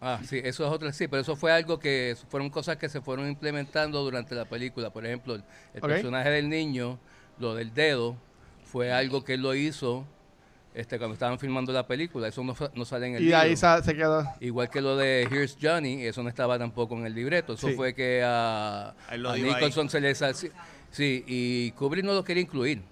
[0.04, 3.00] Ah, sí, eso es otra, sí, pero eso fue algo que fueron cosas que se
[3.00, 4.90] fueron implementando durante la película.
[4.90, 6.98] Por ejemplo, el, personaje del niño,
[7.38, 8.16] lo del dedo,
[8.64, 10.04] fue algo que él lo hizo
[10.74, 12.26] este, cuando estaban filmando la película.
[12.26, 13.38] Eso no, no sale en el Y libro.
[13.38, 14.26] ahí sa- se quedó.
[14.40, 17.52] Igual que lo de Here's Johnny, eso no estaba tampoco en el libreto.
[17.52, 17.74] Eso Sí.
[17.74, 19.42] fue que a, a ahí.
[19.42, 22.82] Nicholson se le sí, y Kubrick no lo quería incluir.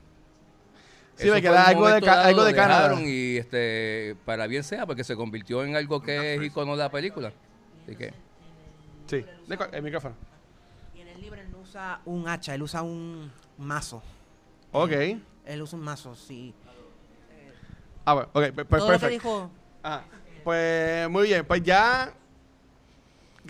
[1.17, 3.01] Sí, me queda algo de, algo de Canadá.
[3.03, 6.91] Y este, para bien sea, porque se convirtió en algo que es icono de la
[6.91, 7.33] película.
[7.85, 8.13] Así que,
[9.07, 9.25] Sí,
[9.73, 10.15] el micrófono.
[10.95, 14.03] Y en el libro él no usa un hacha, él usa un mazo.
[14.73, 14.93] Ok.
[15.47, 16.55] Él usa un mazo, sí.
[18.05, 19.29] Ah, bueno, ok, pues, pues Todo lo que perfecto.
[19.29, 19.51] dijo,
[19.83, 20.03] Ah,
[20.45, 22.13] pues muy bien, pues ya.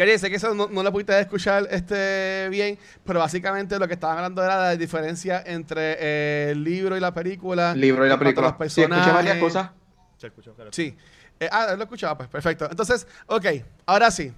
[0.01, 3.93] Gary, sé que eso no, no lo pudiste escuchar este bien, pero básicamente lo que
[3.93, 7.73] estaban hablando era la diferencia entre eh, el libro y la película.
[7.73, 8.57] El libro y la película.
[8.59, 9.71] los Sí, escuché varias cosas.
[10.17, 10.71] Se escuchó, claro.
[10.73, 10.97] Sí.
[11.39, 12.67] Eh, ah, lo escuchaba, pues perfecto.
[12.71, 13.45] Entonces, ok,
[13.85, 14.33] ahora sí.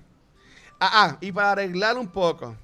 [0.81, 2.57] Ah, ah, y para arreglar un poco,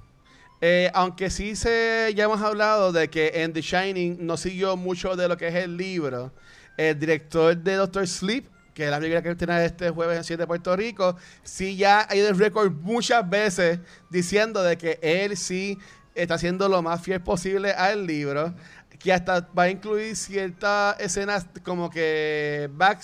[0.59, 5.15] eh, aunque sí se, ya hemos hablado de que en The Shining no siguió mucho
[5.15, 6.33] de lo que es el libro,
[6.75, 10.43] el director de Doctor Sleep, que es la película que tiene este jueves en 7
[10.43, 13.79] de Puerto Rico, sí ya ha ido en récord muchas veces
[14.09, 15.77] diciendo de que él sí
[16.15, 18.53] está haciendo lo más fiel posible al libro,
[18.99, 23.01] que hasta va a incluir ciertas escenas como que back,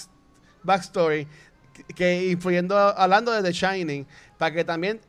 [0.64, 1.28] backstory,
[1.74, 4.06] que- que influyendo, hablando de The Shining,
[4.38, 5.00] para que también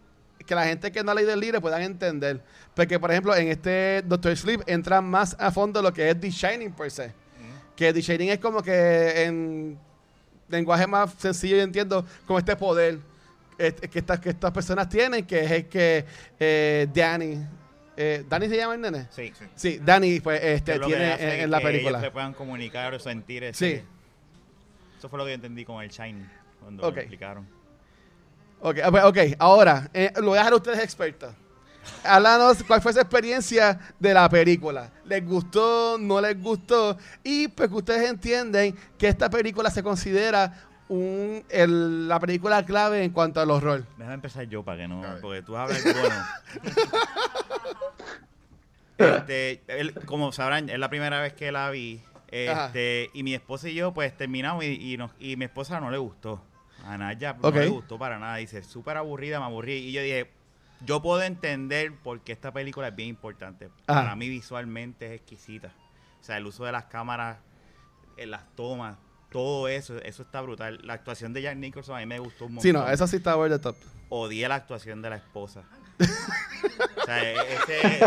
[0.46, 2.40] que la gente que no ha leído el libro puedan entender.
[2.74, 6.30] Porque, por ejemplo, en este Doctor Sleep entra más a fondo lo que es The
[6.30, 7.12] Shining per se.
[7.74, 9.76] Que The Shining es como que en
[10.48, 12.98] lenguaje más sencillo y entiendo como este poder
[13.58, 16.04] este, que, estas, que estas personas tienen, que es el que
[16.38, 17.44] eh, Danny,
[17.96, 19.08] eh, ¿Danny se llama el nene?
[19.10, 19.32] Sí.
[19.38, 19.44] Sí.
[19.54, 21.98] Sí, Danny pues, Que este, que tiene en, en la que película.
[21.98, 23.76] Ellos se puedan comunicar o sentir ese.
[23.78, 23.84] Sí.
[24.98, 26.28] Eso fue lo que yo entendí con el Shine
[26.60, 26.94] cuando Ok.
[26.94, 27.48] lo explicaron.
[28.60, 31.34] Ok, ah, pues, ok, ahora, eh, lo voy a dejar a ustedes expertos.
[32.02, 34.90] Háblanos cuál fue su experiencia de la película.
[35.08, 35.96] ¿Les gustó?
[36.00, 36.96] ¿No les gustó?
[37.22, 43.02] Y pues que ustedes entienden que esta película se considera un, el- la película clave
[43.04, 43.84] en cuanto al horror.
[43.96, 45.02] Déjame empezar yo para que no.
[45.20, 46.14] Porque tú hablas bueno.
[49.16, 52.00] este, él, como sabrán, es la primera vez que la vi.
[52.28, 55.90] Este, y mi esposa y yo, pues terminamos y, y, nos- y mi esposa no
[55.90, 56.42] le gustó.
[56.84, 58.36] A Naya no le gustó para nada.
[58.36, 59.74] Dice, súper aburrida, me aburrí.
[59.74, 60.30] Y yo dije,
[60.84, 63.70] yo puedo entender por qué esta película es bien importante.
[63.86, 64.02] Ajá.
[64.02, 65.72] Para mí visualmente es exquisita.
[66.20, 67.38] O sea, el uso de las cámaras,
[68.16, 68.96] en las tomas,
[69.30, 70.78] todo eso, eso está brutal.
[70.82, 73.16] La actuación de Jack Nicholson a mí me gustó un montón Sí, no, eso sí
[73.16, 73.76] está over the top.
[74.08, 75.64] odié la actuación de la esposa.
[77.02, 78.04] o sea, e- ese,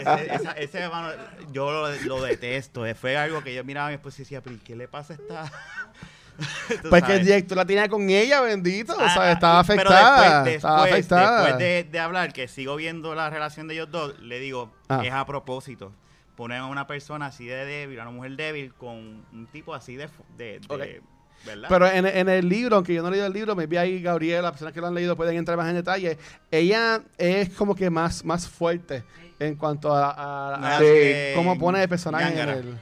[0.00, 1.10] ese, esa- ese hermano,
[1.52, 2.84] yo lo, lo detesto.
[2.86, 4.88] Eh, Fue algo que yo miraba a mi esposa y decía, pero ¿y qué le
[4.88, 5.52] pasa a esta?
[6.82, 8.92] Tú Pues que director la tenía con ella, bendito.
[8.94, 10.34] o sea, ah, estaba pero afectada.
[10.44, 11.40] después- estaba después- afectada.
[11.42, 15.02] Después de, de hablar, que sigo viendo la relación de ellos dos, le digo, Ah.
[15.04, 15.92] es a propósito.
[16.36, 18.96] Ponen a una persona así de débil, a una mujer débil, con
[19.32, 20.08] un tipo así de...
[20.38, 21.02] de.
[21.44, 21.68] ¿Verdad?
[21.70, 24.02] Pero en, en el libro, aunque yo no he leído el libro, me vi ahí
[24.02, 26.18] Gabriel, las personas que lo han leído pueden entrar más en detalle.
[26.50, 29.04] Ella es como que más, más fuerte
[29.38, 30.84] en cuanto a, a- a- No, a sí.
[31.34, 32.78] cómo pone el personaje en el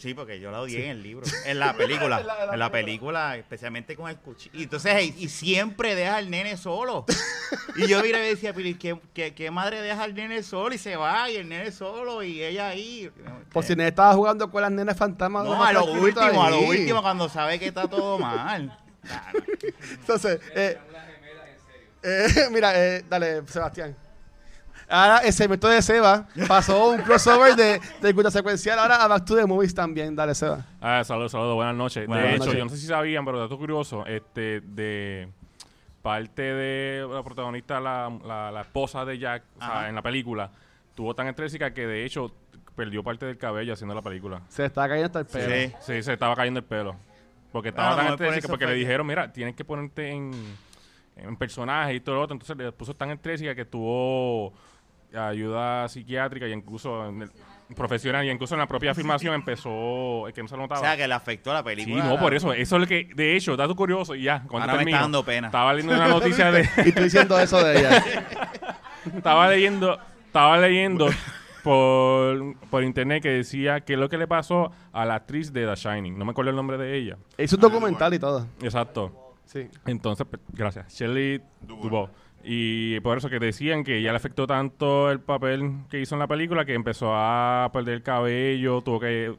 [0.00, 1.26] Sí, porque yo la odié en el libro.
[1.44, 2.24] En la película.
[2.52, 4.58] en la película, especialmente con el cuchillo.
[4.58, 7.04] Y entonces, y, y siempre deja al nene solo.
[7.76, 10.74] y yo mira y decía, ¿y ¿qué, qué, qué madre deja al nene solo?
[10.74, 13.10] Y se va, y el nene solo, y ella ahí.
[13.52, 15.44] Por si no estaba jugando con las nenas fantasmas.
[15.44, 16.80] No, a lo último, a lo ahí.
[16.80, 18.78] último, cuando sabe que está todo mal.
[20.00, 20.78] Entonces, eh,
[22.02, 23.94] eh, mira, eh, dale, Sebastián.
[24.90, 28.78] Ahora, el segmento de Seba pasó un crossover de, de cultura secuencial.
[28.78, 30.16] Ahora a Back to the Movies también.
[30.16, 30.66] Dale, Seba.
[30.80, 32.06] Ah, saludos, saludos, buenas noches.
[32.06, 32.46] Buenas de noches.
[32.48, 35.28] hecho, yo no sé si sabían, pero dato curioso, este, de
[36.02, 39.88] parte de la protagonista, la, la, la esposa de Jack, o sea, Ajá.
[39.88, 40.50] en la película,
[40.94, 42.32] tuvo tan estrésica que de hecho
[42.74, 44.40] perdió parte del cabello haciendo la película.
[44.48, 45.54] Se está cayendo hasta el pelo.
[45.54, 45.74] Sí.
[45.94, 46.96] Sí, se estaba cayendo el pelo.
[47.52, 50.30] Porque estaba Ah, tan estrésica, porque fue le dijeron, mira, tienes que ponerte en,
[51.16, 52.34] en personaje y todo lo otro.
[52.34, 54.54] Entonces le puso tan estrésica que tuvo
[55.14, 57.30] ayuda psiquiátrica y incluso en el-
[57.74, 60.96] profesional y incluso en la propia filmación empezó, es que no se lo O sea,
[60.96, 62.02] que le afectó la Sí, película.
[62.04, 62.52] no, por eso.
[62.52, 65.24] Eso es lo que, de hecho, dato curioso, y ya, cuando Ahora me está dando
[65.24, 65.46] pena.
[65.46, 68.04] Estaba leyendo una noticia de, Y estoy diciendo eso de ella.
[69.16, 71.06] estaba leyendo, estaba leyendo
[71.62, 75.74] por, por internet que decía que lo que le pasó a la actriz de The
[75.76, 76.18] Shining.
[76.18, 77.18] No me acuerdo el nombre de ella.
[77.38, 78.46] Hizo un documental y todo.
[78.62, 79.34] Exacto.
[79.44, 79.68] Sí.
[79.86, 80.92] Entonces, pues, gracias.
[80.92, 81.82] Shelley Duvall.
[81.82, 82.10] Duvall.
[82.42, 86.20] Y por eso que decían que ya le afectó tanto el papel que hizo en
[86.20, 89.36] la película que empezó a perder el cabello, tuvo que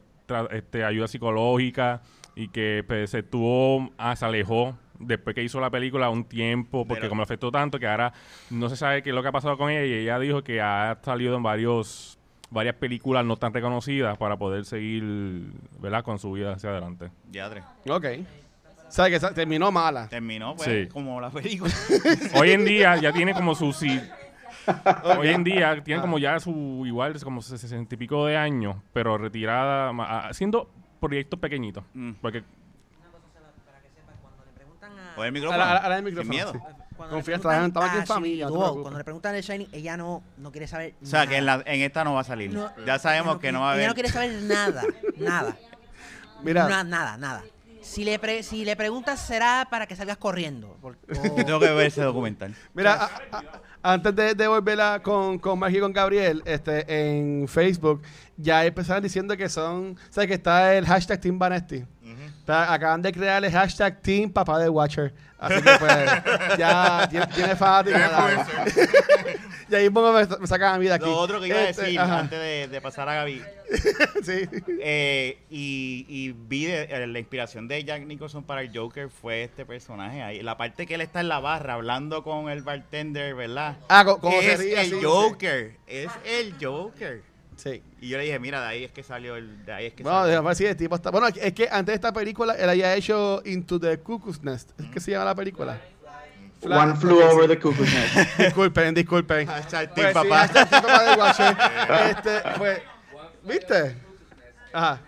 [0.51, 2.01] este, ayuda psicológica
[2.35, 6.85] y que pues, se tuvo, ah, se alejó después que hizo la película un tiempo
[6.85, 8.13] porque Pero- como le afectó tanto que ahora
[8.51, 10.61] no se sabe qué es lo que ha pasado con ella y ella dijo que
[10.61, 12.19] ha salido en varios
[12.51, 15.03] varias películas no tan reconocidas para poder seguir,
[15.79, 16.03] ¿verdad?
[16.03, 17.09] Con su vida hacia adelante.
[17.31, 17.63] Ya, tres.
[17.89, 18.05] Ok.
[18.91, 20.07] O sea, que terminó mala.
[20.09, 20.87] Terminó, pues, Sí.
[20.91, 21.71] como la película.
[22.35, 23.71] Hoy en día ya tiene como su...
[23.71, 24.01] si-
[25.17, 29.17] Hoy en día tiene como ya su igual, como sesenta y pico de años, pero
[29.17, 31.83] retirada, ma- a- haciendo proyectos pequeñitos.
[31.93, 32.11] Mm.
[32.21, 32.39] Porque
[32.99, 33.23] Una cosa,
[33.65, 35.25] para que sepas, cuando le preguntan a...
[35.25, 35.63] El micrófono.
[35.63, 36.51] Ahora- ahora el Sin micrófono, miedo.
[36.51, 36.59] sí.
[36.97, 38.81] Cuando Confía, le preguntan estamos aquí en a familia, no te preocupes.
[38.83, 41.63] Cuando le preguntan de Shining, ella no, no quiere saber O sea, que en, la,
[41.65, 42.53] en esta no va a salir.
[42.53, 43.87] No, ya sabemos que no va a Ella haber.
[43.87, 44.83] no quiere saber nada,
[45.17, 45.57] nada.
[46.43, 46.67] Mira.
[46.67, 47.43] Na- nada, nada.
[47.81, 50.77] Si le, pre- si le preguntas, será para que salgas corriendo.
[50.81, 50.97] por- o-
[51.37, 52.53] Yo tengo que ver ese documental.
[52.73, 57.47] Mira, a- a- antes de, de volverla con, con Margie y con Gabriel, este, en
[57.47, 58.01] Facebook
[58.41, 60.27] ya empezaron diciendo que son, ¿sabes?
[60.27, 61.83] Que está el hashtag Team Vanesti.
[62.47, 65.13] Acaban de crear el hashtag Team Papá de Watcher.
[65.39, 66.11] Así que pues,
[66.57, 67.55] ya tiene, tiene.
[69.69, 71.05] Y ahí pongo, me, me sacan a mí de aquí.
[71.05, 73.41] Lo otro que iba a Este, decir ajá, antes de, de pasar a Gaby.
[74.23, 74.49] sí.
[74.81, 79.43] eh, y, y vi de- eh, la inspiración de Jack Nicholson para el Joker fue
[79.43, 80.43] este personaje ahí.
[80.43, 83.77] La parte que él está en la barra hablando con el bartender, ¿verdad?
[83.87, 85.01] Ah, co- como es sería, el sí, sí.
[85.05, 85.77] Joker.
[85.87, 87.23] Es el Joker.
[87.61, 87.83] Sí.
[88.01, 89.63] Y yo le dije, mira, de ahí es que salió el.
[89.65, 90.55] De ahí es que Bueno, salió.
[90.55, 91.11] si el tipo está.
[91.11, 94.71] Bueno, es que antes de esta película él había hecho Into the Cuckoo's Nest.
[94.79, 95.79] ¿Es que se llama la película?
[96.63, 97.23] One flew sí.
[97.23, 98.37] over the cuckoo's nest.
[98.37, 99.47] Disculpen, disculpen.
[99.47, 100.69] Hashtag Pues Team sí, Papá.
[100.69, 102.81] Papá este, pues,
[103.43, 103.95] ¿viste?
[104.71, 104.99] Ajá.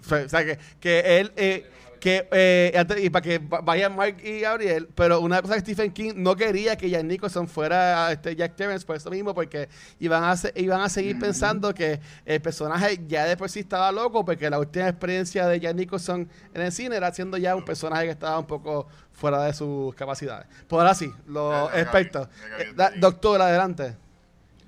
[0.00, 1.70] Fue- O sea, que, que él, eh,
[2.04, 5.60] que, eh, antes- y para que va- vayan Mark y Gabriel, pero una cosa que
[5.60, 9.70] Stephen King no quería que Jack Nicholson fuera este Jack Terrence por eso mismo, porque
[10.00, 13.90] iban a, se- iban a seguir pensando que el personaje ya de por sí estaba
[13.90, 17.64] loco, porque la última experiencia de Jack Nicholson en el cine era siendo ya un
[17.64, 20.46] personaje que estaba un poco fuera de sus capacidades.
[20.68, 22.28] Por ahora sí, los expertos.
[22.58, 23.96] Eh, doctor, adelante.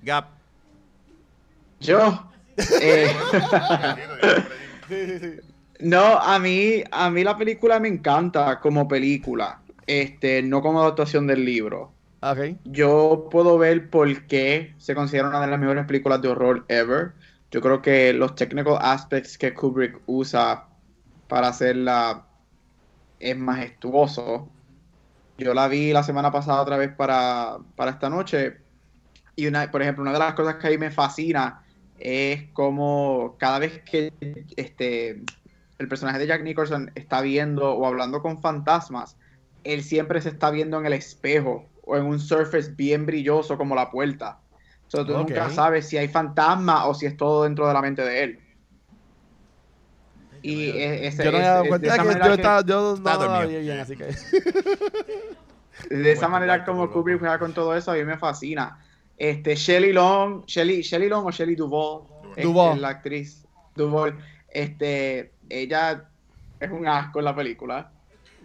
[0.03, 0.29] Gap.
[1.81, 2.31] Yo.
[2.81, 3.15] eh,
[4.89, 5.46] Sí, sí, sí.
[5.81, 11.27] No, a mí, a mí la película me encanta como película, este, no como adaptación
[11.27, 11.93] del libro.
[12.23, 12.57] Ok.
[12.65, 17.13] Yo puedo ver por qué se considera una de las mejores películas de horror ever.
[17.51, 20.67] Yo creo que los technical aspects que Kubrick usa
[21.29, 22.27] para hacerla
[23.21, 24.49] es majestuoso.
[25.39, 28.59] Yo la vi la semana pasada otra vez para, para esta noche.
[29.37, 31.63] Y una, por ejemplo, una de las cosas que a mí me fascina
[31.99, 34.13] es como cada vez que
[34.57, 35.23] este,
[35.79, 39.17] el personaje de Jack Nicholson está viendo o hablando con fantasmas,
[39.65, 43.75] él siempre se está viendo en el espejo o en un surface bien brilloso como
[43.75, 44.41] la puerta.
[44.87, 47.83] O sea, tú nunca sabes si hay fantasma o si es todo dentro de la
[47.83, 48.41] mente de él.
[50.43, 52.31] Y es, es- Yo no me he dado es de cuenta esa que manera yo,
[52.31, 53.61] que- estaba, yo no dormido.
[53.61, 54.05] bien, así que.
[55.91, 58.79] de esa manera como por Kubrick juega con todo eso, a mí me fascina.
[59.17, 62.05] Este, Shelley Long, Shelley, Shelley Long o Shelley Duvall,
[62.37, 62.75] es- Duvall.
[62.77, 64.17] es la actriz Duvall,
[64.49, 66.09] este, ella
[66.61, 67.91] es un asco en la película.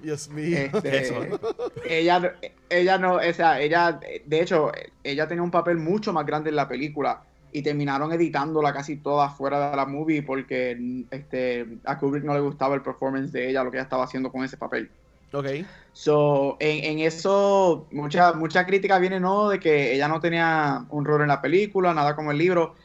[0.02, 0.58] Dios mío.
[0.58, 1.14] Este,
[1.88, 2.36] ella,
[2.70, 4.72] ella no, o sea, ella, de hecho,
[5.04, 9.30] ella tenía un papel mucho más grande en la película, y terminaron editándola casi toda
[9.30, 13.64] fuera de la movie porque este, a Kubrick no le gustaba el performance de ella,
[13.64, 14.90] lo que ella estaba haciendo con ese papel.
[15.34, 15.48] Ok.
[15.94, 19.50] So, en, en eso, mucha, mucha crítica viene, ¿no?
[19.50, 22.76] De que ella no tenía un rol en la película, nada como el libro.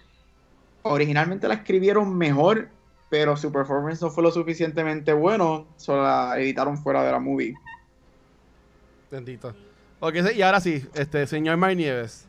[0.83, 2.69] Originalmente la escribieron mejor,
[3.09, 7.55] pero su performance no fue lo suficientemente bueno, solo la editaron fuera de la movie.
[9.11, 9.55] Bendito.
[10.01, 12.27] Ok, y ahora sí, este, señor Mar Nieves.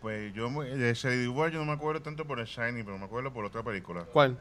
[0.00, 2.98] Pues yo me- de Shady War yo no me acuerdo tanto por el Shiny, pero
[2.98, 4.04] me acuerdo por otra película.
[4.12, 4.38] ¿Cuál?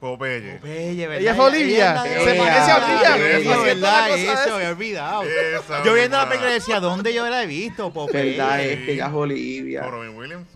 [0.00, 0.56] Popeye.
[0.56, 1.20] Popeye, ¿verdad?
[1.22, 2.04] Ella es Olivia.
[2.04, 3.38] Ella Se parece a Olivia.
[3.38, 4.18] Eso, ¿verdad?
[4.18, 5.22] Eso, había olvidado.
[5.22, 8.36] Esa Yo viendo la película decía, ¿dónde yo la he visto, Popeye?
[8.36, 8.60] ¿Verdad?
[8.64, 9.82] Es que ella es Olivia.
[9.82, 10.46] Por Robin Williams.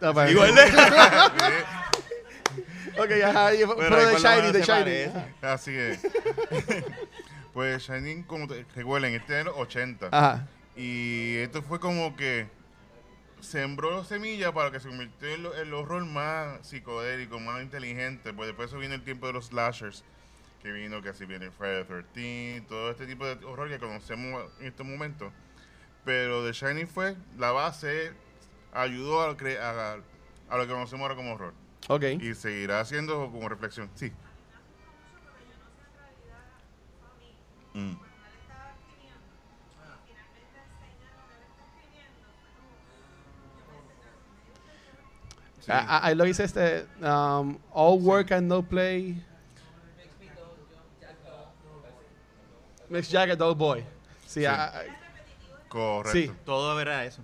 [0.00, 0.62] Pues, Igual de...
[2.98, 5.24] Ok, ajá, y- pero, de Shiny, de Shiny.
[5.42, 6.00] Así es.
[7.54, 10.08] pues Shining, como te recuerden, este es de los 80.
[10.10, 10.46] Ajá.
[10.76, 12.48] Y esto fue como que
[13.40, 18.32] sembró semilla para que se convirtiera en lo- el horror más psicodélico, más inteligente.
[18.34, 20.04] Pues después eso viene el tiempo de los slashers,
[20.62, 24.44] que vino que así viene Friday the 13, todo este tipo de horror que conocemos
[24.60, 25.32] en estos momentos.
[26.04, 28.12] Pero The Shining fue la base,
[28.72, 29.94] ayudó a, lo cre- a,
[30.48, 31.54] a lo que conocemos ahora como horror.
[31.88, 32.02] Ok.
[32.20, 33.90] Y seguirá haciendo como reflexión.
[33.94, 34.12] Sí.
[37.74, 37.94] Mm.
[45.60, 45.70] Sí.
[45.70, 49.22] Ah, ah, Ahí lo dice este, um, all work and no play.
[52.88, 53.84] Miss Jagger, Dog Boy.
[54.26, 54.46] Sí, Sí.
[54.46, 54.80] ah, ah,
[55.68, 56.12] Correcto.
[56.18, 56.30] sí.
[56.44, 57.22] Todo era eso.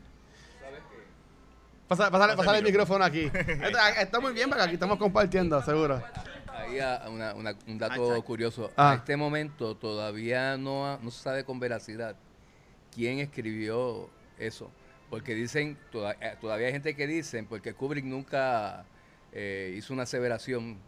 [1.88, 3.30] Pasa- Pásale, Pasa pásale el el micrófono aquí.
[3.34, 6.02] está, está muy bien porque aquí estamos compartiendo, seguro.
[6.48, 8.70] Ahí ah, una- una- un dato curioso.
[8.76, 8.92] Ah.
[8.92, 12.16] A este momento todavía no, ha- no se sabe con veracidad
[12.94, 14.70] quién escribió eso.
[15.10, 18.84] Porque dicen, toda- eh, todavía hay gente que dicen, porque Kubrick nunca
[19.32, 20.78] eh, hizo una aseveración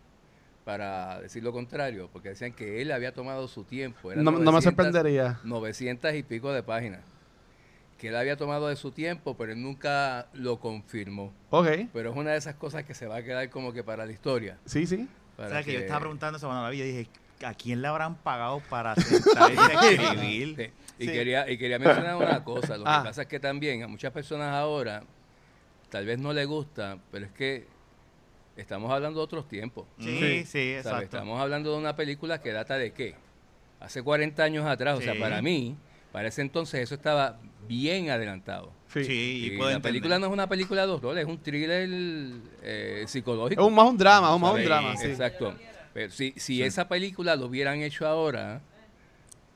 [0.64, 4.10] para decir lo contrario, porque decían que él había tomado su tiempo.
[4.10, 5.38] eran No, no me 900 sorprendería.
[5.44, 7.00] 900 y pico de páginas.
[7.98, 11.32] Que él había tomado de su tiempo, pero él nunca lo confirmó.
[11.50, 14.06] Ok, Pero es una de esas cosas que se va a quedar como que para
[14.06, 14.58] la historia.
[14.64, 15.08] sí, sí.
[15.36, 16.80] O sea, que yo estaba preguntando eso cuando la vi.
[16.82, 17.08] Dije,
[17.44, 20.56] ¿a quién le habrán pagado para sentarse a escribir?
[20.56, 21.12] Sí, Y, Sí.
[21.12, 22.76] quería, y quería mencionar una cosa.
[22.76, 23.02] Lo Ah.
[23.02, 25.02] que pasa es que también a muchas personas ahora
[25.90, 27.66] tal vez no les gusta, pero es que
[28.56, 29.86] estamos hablando de otros tiempos.
[30.00, 30.76] Sí, sí, ¿sabes?
[30.86, 31.04] exacto.
[31.04, 33.14] Estamos hablando de una película que data de qué?
[33.78, 34.98] Hace 40 años atrás.
[34.98, 35.20] O sea, Sí.
[35.20, 35.76] para mí,
[36.12, 38.72] para ese entonces eso estaba bien adelantado.
[38.92, 39.04] Sí.
[39.04, 39.82] Sí, Y la entender.
[39.82, 41.88] película no es una película de horror, es un thriller
[42.62, 43.66] eh, Es psicológico.
[43.66, 45.08] un, más un drama, un más un drama, sí.
[45.08, 45.54] Exacto.
[45.92, 48.60] Pero si, si esa película lo hubieran hecho ahora,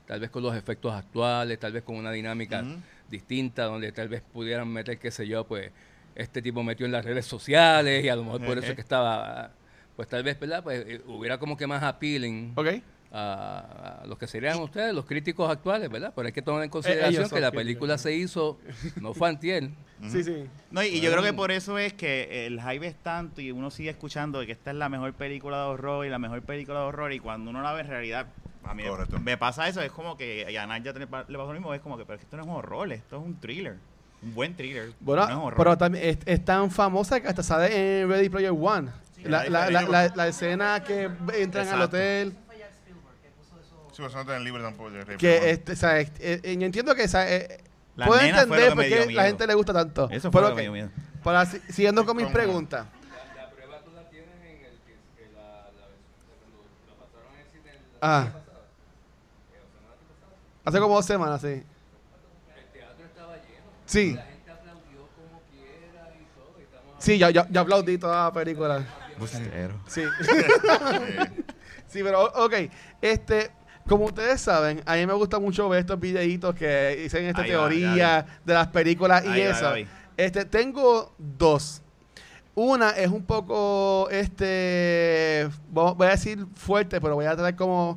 [0.07, 2.65] tal vez con los efectos actuales, tal vez con una dinámica
[3.09, 5.71] distinta, donde tal vez pudieran meter, qué sé yo, pues
[6.15, 8.81] este tipo metió en las redes sociales y a lo mejor por eso es que
[8.83, 9.53] estaba,
[9.97, 10.63] pues tal vez, ¿verdad?
[10.63, 12.69] Pues eh, hubiera como que más appealing Ok.
[13.13, 16.13] A, a los que serían ustedes, los críticos actuales, ¿verdad?
[16.17, 18.59] Pero hay que tomar en consideración Eh, son que la película se hizo,
[19.01, 19.69] no fue antier.
[20.09, 20.45] Sí, sí.
[20.71, 23.53] No, y, y yo creo que por eso es que el hype es tanto y
[23.53, 26.43] uno sigue escuchando de que esta es la mejor película de horror y la mejor
[26.43, 28.27] película de horror y cuando uno la ve en realidad,
[28.65, 29.19] a mí Correcto.
[29.21, 31.81] me pasa eso, es como que a Naya le pa- le pasó lo mismo, es
[31.81, 33.77] como que pero es que esto no es un horror, esto es un thriller,
[34.23, 35.57] un buen thriller, Bueno, no es horror.
[35.59, 38.89] pero también es, es tan famosa que hasta sale en Ready Player One.
[39.25, 42.35] La, la, la, la- la escena que entran al hotel.
[43.93, 44.91] Sí, eso no está en el libro tampoco.
[44.91, 47.63] de Que, este, o sea, es- eh, eh, yo entiendo que o sea, eh,
[47.97, 50.09] La puedo entender que por me qué la gente le gusta tanto.
[50.11, 50.91] Eso fue Pero lo que me ok, dio miedo.
[51.23, 52.35] para, si- siguiendo con mis ¿Cómo?
[52.35, 52.87] preguntas.
[53.37, 55.69] La prueba tú la tienes en el que, la,
[56.89, 58.29] lo pasaron en el cine Ah.
[60.65, 61.49] Hace como dos semanas, sí.
[61.49, 61.65] El
[62.73, 63.67] teatro estaba lleno.
[63.85, 66.55] Sí, La gente aplaudió como quiera y todo.
[66.59, 68.87] Y estamos sí, yo, yo, yo aplaudí toda la película.
[69.19, 69.81] Bustero.
[69.87, 70.03] Sí.
[71.89, 72.55] sí, pero ok.
[73.01, 73.51] Este,
[73.89, 77.51] como ustedes saben, a mí me gusta mucho ver estos videitos que dicen esta Ahí
[77.51, 79.73] va, teoría ya de las películas y Ahí eso.
[80.17, 81.83] Este, tengo dos.
[82.55, 87.95] Una es un poco, este, vo- voy a decir fuerte, pero voy a tratar como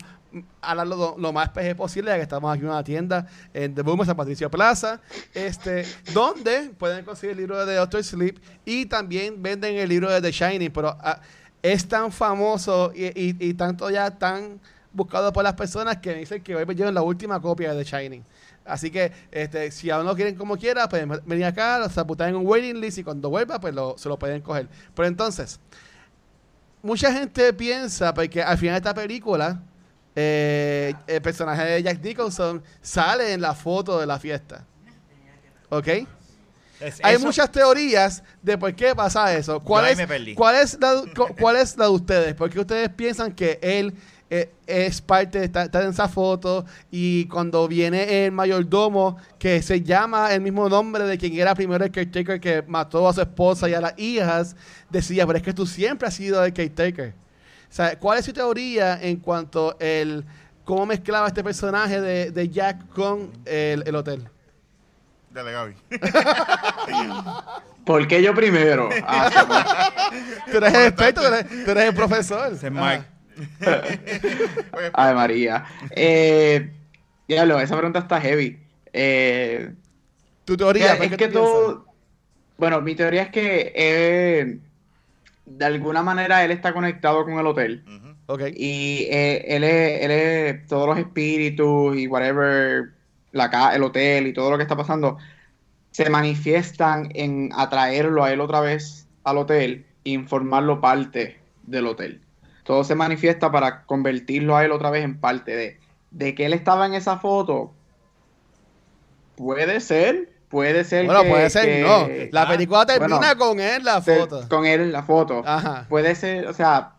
[0.62, 3.82] hablarlo lo, lo más PG posible, ya que estamos aquí en una tienda en The
[3.82, 5.00] Boom, San Patricio Plaza,
[5.34, 10.22] este, donde pueden conseguir el libro de Doctor Sleep y también venden el libro de
[10.22, 11.20] The Shining, pero ah,
[11.62, 14.60] es tan famoso y, y- y tanto ya tan
[14.96, 17.90] buscado por las personas que dicen que hoy me llevan la última copia de The
[17.98, 18.24] Shining.
[18.66, 22.36] Así que este, si aún no quieren como quiera, pueden venir acá, los apuntan en
[22.38, 24.68] un waiting list y cuando vuelva, pues lo- se lo pueden coger.
[24.96, 25.60] Pero entonces,
[26.82, 29.62] mucha gente piensa, porque al final de esta película,
[30.16, 34.66] eh, el personaje de Jack Nicholson sale en la foto de la fiesta.
[35.70, 35.88] ¿Ok?
[36.80, 39.60] Es- hay eso- muchas teorías de por qué pasa eso.
[39.62, 40.36] ¿Cuál es, me perdí.
[40.36, 42.34] ¿cuál, es la, cu- ¿Cuál es la de ustedes?
[42.36, 43.94] ¿Por qué ustedes piensan que él
[44.30, 49.82] eh, es parte de estar, en esa foto y cuando viene el mayordomo que se
[49.82, 53.70] llama el mismo nombre de quien era primero el caretaker que mató a su esposa
[53.70, 54.56] y a las hijas,
[54.90, 57.10] decía, pero es que tú siempre has sido el caretaker.
[57.10, 60.26] O sea, ¿cuál es su teoría en cuanto el
[60.64, 64.28] cómo mezclaba este personaje de, de Jack con el, el hotel?
[65.30, 65.76] Dale, Gaby.
[67.86, 68.90] ¿Por qué yo primero?
[69.04, 69.92] Ah,
[70.52, 72.54] Tú eres el experto, tú eres, tú eres el profesor.
[72.54, 72.74] Ese es.
[72.74, 73.15] Mike.
[74.94, 75.66] Ay, María.
[75.92, 76.72] Eh,
[77.28, 78.60] diablo, esa pregunta está heavy.
[78.94, 79.74] Eh,
[80.46, 81.86] Tu teoría, Mira, ¿por es que tú.
[82.58, 84.60] Bueno, mi teoría es que eh,
[85.46, 87.84] de alguna manera él está conectado con el hotel.
[88.56, 92.94] Y eh, él, es, él es todos los espíritus y whatever,
[93.32, 95.18] la, el hotel y todo lo que está pasando,
[95.92, 102.22] se manifiestan en atraerlo a él otra vez al hotel e informarlo parte del hotel.
[102.66, 105.80] Todo se manifiesta para convertirlo a él otra vez en parte de.
[106.12, 107.74] De que él estaba en esa foto,
[109.36, 112.08] puede ser, puede ser Bueno, que- puede ser, que- no.
[112.32, 114.48] La ah, película termina bueno, con él la se- foto.
[114.50, 115.44] con él en la foto.
[115.46, 115.86] Ajá.
[115.90, 116.94] Puede ser, o sea,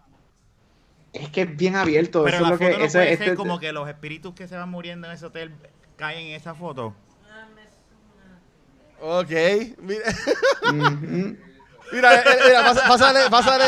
[1.12, 2.22] es que es bien abierto.
[2.24, 3.72] Pero eso la es lo foto que, no eso puede es- ser este- como que
[3.72, 5.52] los espíritus que se van muriendo en ese hotel
[5.96, 6.94] caen en esa foto.
[9.00, 9.30] Ok.
[9.78, 10.04] Mira,
[10.70, 11.36] Ujú.
[11.92, 13.64] Mira, eh, mira, pasa- pásale, pásale,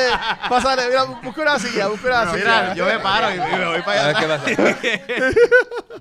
[0.49, 0.89] pásale.
[0.89, 2.37] Mira, busca una silla, busca una silla.
[2.62, 4.41] Mira, yo me paro y, y me voy para A ver allá.
[4.81, 5.31] qué pasa.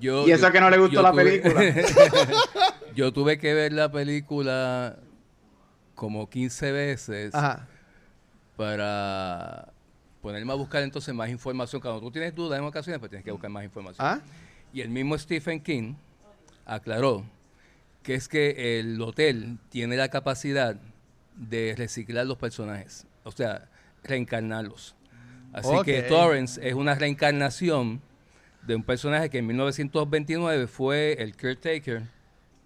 [0.00, 1.62] Yo- Y eso yo- que no le gustó la tuve- película.
[2.94, 4.96] yo tuve que ver la película
[5.96, 7.66] como 15 veces Ajá.
[8.56, 9.68] para
[10.22, 11.80] ponerme a buscar entonces más información.
[11.80, 14.06] Cuando tú tienes dudas en ocasiones, pues tienes que buscar más información.
[14.06, 14.20] ¿Ah?
[14.72, 15.94] Y el mismo Stephen King
[16.66, 17.24] aclaró
[18.02, 20.76] que es que el hotel tiene la capacidad
[21.38, 23.68] de reciclar los personajes, o sea,
[24.04, 24.94] reencarnarlos.
[25.52, 26.02] Así que.
[26.02, 28.02] Torrance es una reencarnación
[28.66, 32.02] de un personaje que en 1929 fue el caretaker.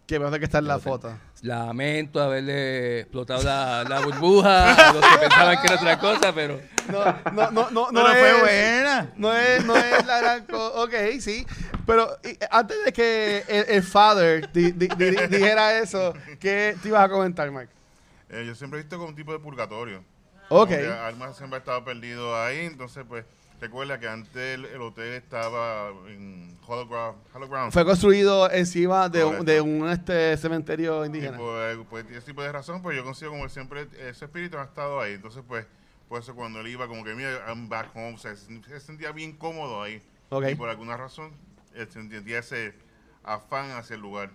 [0.07, 1.17] Que mejor que está en la foto.
[1.43, 6.61] Lamento haberle explotado la, la burbuja a los que pensaban que era otra cosa, pero
[6.91, 9.13] No, no, no, no, no es, fue buena.
[9.17, 10.83] No es, no es la gran cosa.
[10.83, 11.47] Ok, sí.
[11.87, 16.89] Pero y, antes de que el, el father di- di- di- dijera eso, ¿qué te
[16.89, 17.69] ibas a comentar, Mike?
[18.33, 20.05] Eh, yo siempre he visto como un tipo de purgatorio.
[20.49, 20.71] Ok.
[20.73, 23.25] Alma siempre ha estado perdido ahí, entonces pues
[23.61, 26.59] recuerda que antes el, el hotel estaba en.
[26.67, 26.89] Hollow
[27.49, 27.73] Ground.
[27.73, 31.37] Fue construido encima de un, de un este, cementerio Y indígena.
[31.37, 34.65] por, eh, por ese tipo de razón, pues yo consigo como siempre ese espíritu ha
[34.65, 35.15] estado ahí.
[35.15, 35.67] Entonces, pues,
[36.09, 38.81] por eso cuando él iba, como que, mira, I'm back home, o sea, se, se
[38.81, 40.03] sentía bien cómodo ahí.
[40.31, 40.47] Ok.
[40.51, 41.33] Y por alguna razón,
[41.75, 42.75] él sentía ese
[43.25, 44.31] afán hacia el lugar.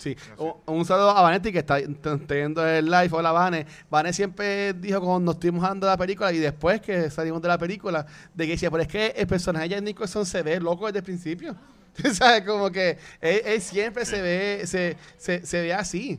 [0.00, 0.16] Sí.
[0.38, 3.10] Un, un saludo a Vanetti que está está teniendo el live.
[3.12, 3.66] Hola, Vane.
[3.90, 7.58] Vane siempre dijo cuando nos estuvimos dando la película y después que salimos de la
[7.58, 11.00] película, de que decía, pero es que el personaje de Nicholson se ve loco desde
[11.00, 11.54] el principio.
[12.14, 12.44] ¿Sabes?
[12.46, 16.18] Como que él, él siempre se ve se, se, se ve así.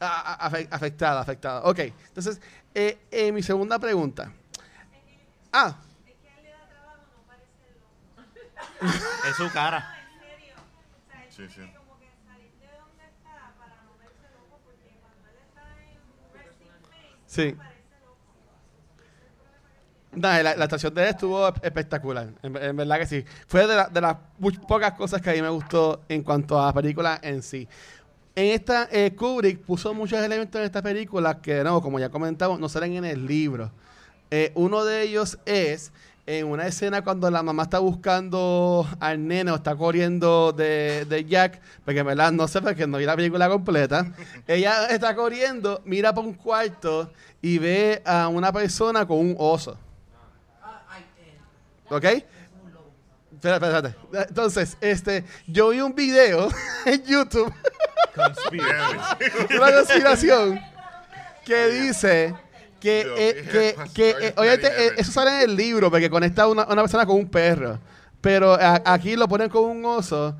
[0.00, 1.62] A- a- afe- afectada, afectada.
[1.64, 1.80] Ok.
[2.08, 2.40] Entonces,
[2.74, 4.32] eh, eh, mi segunda pregunta.
[5.52, 5.76] Ah,
[9.28, 9.94] Es su cara.
[11.30, 11.60] Sí, sí.
[17.28, 17.54] Sí.
[20.12, 22.28] Nah, la, la actuación de él estuvo espectacular.
[22.42, 23.24] En, verdad que sí.
[23.46, 24.16] Fue de, la- de las
[24.66, 27.68] pocas cosas que a mí me gustó en cuanto a la película en sí.
[28.34, 32.58] En esta, eh, Kubrick puso muchos elementos en esta película que, no, como ya comentamos,
[32.58, 33.70] no salen en el libro.
[34.30, 35.92] Eh, uno de ellos es
[36.28, 41.24] en una escena cuando la mamá está buscando al nene o está corriendo de, de
[41.24, 44.12] Jack, porque en verdad no sé porque no vi la película completa.
[44.46, 47.10] Ella está corriendo, mira por un cuarto
[47.40, 49.78] y ve a una persona con un oso.
[51.88, 52.04] ¿Ok?
[52.04, 53.94] Espérate, espérate.
[54.28, 56.50] Entonces, este, yo vi un video
[56.84, 57.50] en YouTube
[59.56, 60.60] una conspiración
[61.46, 62.34] que dice
[62.80, 64.92] que, eh, que, que, eh, obviamente, Daniel.
[64.92, 67.78] eh, eso sale en el libro porque conecta a una, una persona con un perro.
[68.20, 70.36] Pero a- aquí lo ponen con un oso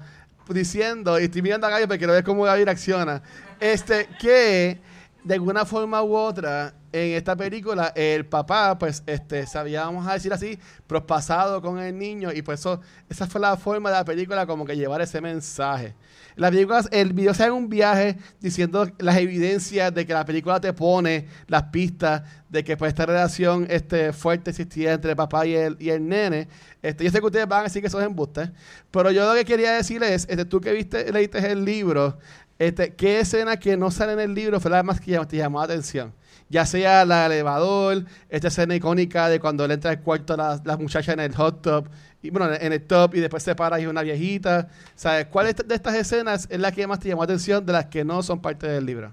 [0.49, 3.22] diciendo, y estoy mirando a Gaby porque quiero ver cómo Gaby reacciona,
[3.61, 4.80] este, que
[5.24, 10.14] de alguna forma u otra en esta película el papá pues este sabía vamos a
[10.14, 14.05] decir así prospasado con el niño y pues eso esa fue la forma de la
[14.05, 15.95] película como que llevar ese mensaje
[16.36, 20.61] la película el video se hace un viaje diciendo las evidencias de que la película
[20.61, 25.47] te pone las pistas de que pues esta relación este fuerte existía entre el papá
[25.47, 26.49] y el, y el nene
[26.80, 28.51] este, yo sé que ustedes van a decir que eso es embuste
[28.91, 32.18] pero yo lo que quería decir es este, tú que viste leíste el libro
[32.59, 35.59] Este, ¿Qué escena que no sale en el libro fue la más que te llamó
[35.59, 36.12] la atención?
[36.51, 40.61] Ya sea la del elevador, esta escena icónica de cuando él entra al cuarto la,
[40.65, 41.89] la muchacha en el hot tub,
[42.23, 44.69] y, bueno, en el top y después se para y es una viejita.
[44.97, 45.27] ¿Sabes?
[45.27, 47.87] ¿Cuál de de estas escenas es la que más te llamó la atención de las
[47.87, 49.13] que no son parte del libro?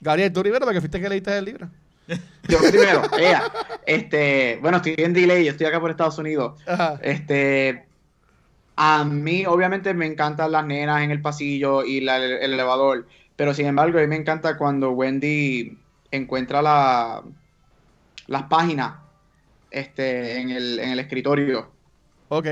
[0.00, 1.68] Gabriel, tú primero porque fuiste que leíste el libro.
[2.48, 3.42] Yo primero, ella.
[3.84, 6.58] Este, bueno, estoy en delay, yo estoy acá por Estados Unidos.
[6.66, 6.98] Ajá.
[7.02, 7.86] Este,
[8.76, 13.06] a mí, obviamente, me encantan las nenas en el pasillo y la- el, el elevador,
[13.38, 15.78] pero sin embargo, a mí me encanta cuando Wendy
[16.10, 17.22] encuentra la,
[18.26, 18.96] las páginas
[19.70, 21.70] este, en, el, en el escritorio,
[22.30, 22.48] Ok.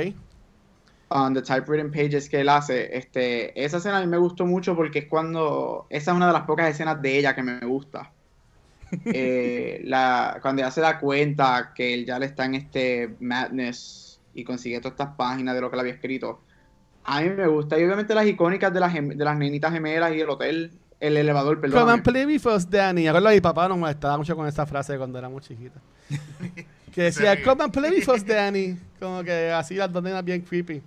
[1.08, 2.96] on the typewritten pages que él hace.
[2.96, 6.32] Este, esa escena a mí me gustó mucho porque es cuando, esa es una de
[6.34, 8.12] las pocas escenas de ella que me gusta.
[9.12, 14.20] Eh, la, cuando ella se da cuenta que él ya le está en este madness
[14.34, 16.42] y consigue todas estas páginas de lo que él había escrito.
[17.06, 17.78] A mí me gusta.
[17.78, 21.16] Y obviamente las icónicas de las, gem- de las nenitas gemelas y el hotel, el
[21.16, 21.90] elevador, Come perdón.
[21.90, 23.06] and play with us, Danny.
[23.06, 25.80] Acuerdo, mi papá nos molestaba mucho con esa frase cuando éramos chiquitos.
[26.94, 27.42] que decía, Sí.
[27.42, 28.76] come and play with us, Danny.
[28.98, 30.82] Como que así las dos nenas bien creepy.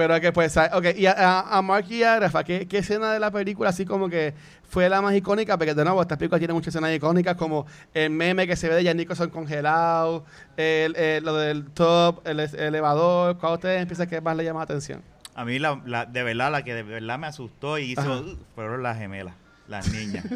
[0.00, 3.12] Pero que pues, ok, y a, a- a Mark y a Rafa, ¿qué, ¿qué escena
[3.12, 4.32] de la película así como que
[4.66, 5.58] fue la más icónica?
[5.58, 8.76] Porque de nuevo, esta película tiene muchas escenas icónicas como el meme que se ve
[8.76, 10.24] de Jan Nicholson congelado,
[10.56, 13.36] el, el- lo del top, el, elevador.
[13.36, 15.02] ¿Cuál ustedes empiezan que más le llama la atención?
[15.34, 18.20] A mí, la, la- de verdad, la que de verdad me asustó y hizo.
[18.22, 19.34] "Uh", fueron las gemelas,
[19.68, 20.24] las niñas.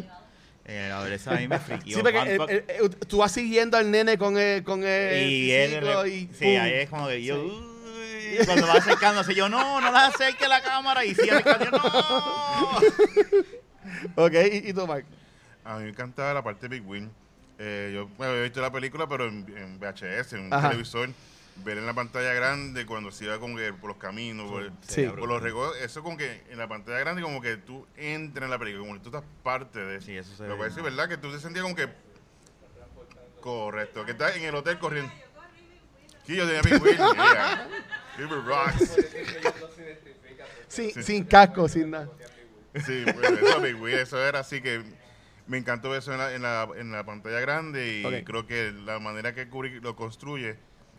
[0.67, 1.95] Eh, a ver, eso a mí me friqueó.
[1.97, 5.51] Sí, porque el- el- el- tú vas siguiendo al nene con el, con el y
[5.51, 6.59] él, ciclo y sí, ¡pum!
[6.59, 7.35] ahí es como que yo,
[8.39, 11.71] "Uy", cuando va acercándose, yo, no, no la acerque a la cámara, y sí, acercando,
[11.77, 12.79] no.
[14.15, 15.05] Ok, ¿y, y tú, Mark?
[15.63, 17.11] A mí me encantaba la parte de Big Win.
[17.57, 20.69] Eh, yo bueno, había visto la película, pero en, en VHS, en un Ajá.
[20.69, 21.09] televisor.
[21.63, 25.05] Ver en la pantalla grande cuando se iba como que por los caminos, por, Sí.
[25.07, 25.77] por los recodos.
[25.77, 28.95] Eso como que en la pantalla grande como que tú entras en la película, como
[28.95, 30.83] que tú estás parte de Sí, eso se Lo ve cual bien.
[30.83, 31.07] ¿verdad?
[31.07, 31.87] Que tú te sentías como que...
[33.39, 34.03] Correcto.
[34.03, 35.11] Que estás en el hotel corriendo.
[36.27, 36.97] Sí, yo tenía Big Win.
[38.17, 38.25] Yeah.
[38.27, 38.95] River Rocks.
[40.67, 41.03] Sin, Sí.
[41.03, 42.09] sin casco, sin nada.
[42.85, 44.81] Sí, pues, eso, Big Wheel, eso era así que
[45.47, 48.99] me encantó eso en la, en la, en la pantalla grande y creo que la
[48.99, 50.57] manera que Kubrick lo construye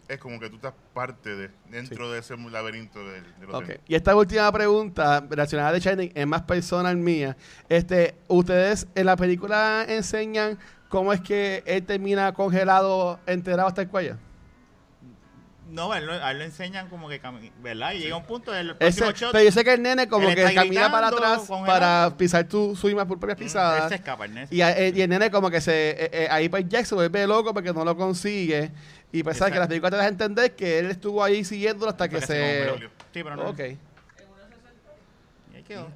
[0.09, 3.55] es como que tú estás parte de dentro de ese laberinto del, del Ok.
[3.57, 3.81] hotel.
[3.89, 7.37] Y esta última pregunta, relacionada de Shining, es más personal mía.
[7.69, 10.59] Este, ¿Ustedes en la película enseñan
[10.89, 14.17] cómo es que él termina congelado, enterado hasta el cuello?
[15.69, 17.93] No, a él, lo- a él lo enseñan como que, cami- ¿verdad?
[17.93, 20.29] Y llega un punto del Ese- próximo shot, pero yo sé que el nene como
[20.29, 23.89] él que camina para atrás para pisar tu, su por propias mm, él pisadas.
[23.89, 25.91] se escapa, el nene Y, eh, y el nene como que se...
[25.91, 28.71] eh, eh, ahí pues Jack se vuelve loco porque no lo consigue.
[29.11, 29.61] Y pues sabes que Exacto.
[29.61, 32.71] la película te deja entender que él estuvo ahí siguiéndolo hasta que se...
[33.13, 33.49] Sí, pero no.
[33.49, 33.59] Ok.
[35.53, 35.89] Y ahí quedó.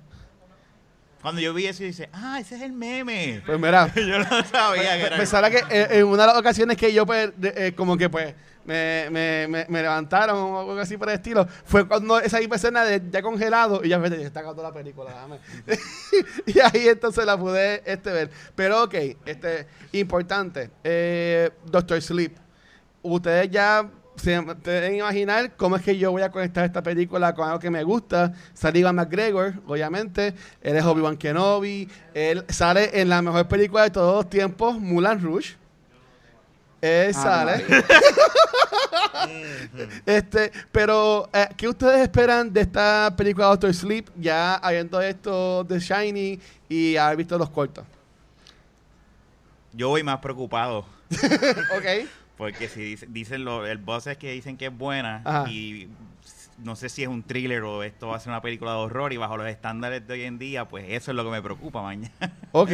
[1.23, 3.43] Cuando yo vi eso, dice, ah, ese es el meme.
[3.45, 3.93] Pues mira...
[3.95, 5.17] yo no sabía que era.
[5.17, 8.35] Pensara que eh, en una de las ocasiones que yo pues, eh, como que pues
[8.65, 13.03] me, me, me, levantaron o algo así por el estilo, fue cuando esa misma de
[13.11, 15.11] ya congelado y ya me está acabando la película,
[16.47, 18.31] y ahí entonces la pude este ver.
[18.55, 18.95] Pero ok,
[19.25, 22.37] este importante, eh, Doctor Sleep,
[23.03, 27.47] ustedes ya se pueden imaginar cómo es que yo voy a conectar esta película con
[27.47, 28.33] algo que me gusta.
[28.53, 30.35] Sale Ivan McGregor, obviamente.
[30.61, 31.89] Él es Obi-Wan Kenobi.
[32.13, 35.60] Él sale en la mejor película de todos los tiempos, Mulan Rouge.
[36.83, 37.65] Él Ah, sale.
[40.07, 44.09] Este, pero, eh, ¿qué ustedes esperan de esta película Doctor Sleep?
[44.17, 47.85] Ya habiendo esto de Shiny y haber visto los cortos.
[49.73, 50.85] Yo voy más preocupado.
[51.77, 52.09] ok.
[52.37, 55.51] Porque si dice- dicen, lo, el boss es que dicen que es buena Ajá.
[55.51, 55.89] y
[56.63, 59.13] no sé si es un thriller o esto va a ser una película de horror
[59.13, 61.83] y bajo los estándares de hoy en día, pues eso es lo que me preocupa
[61.83, 62.13] mañana.
[62.53, 62.71] Ok.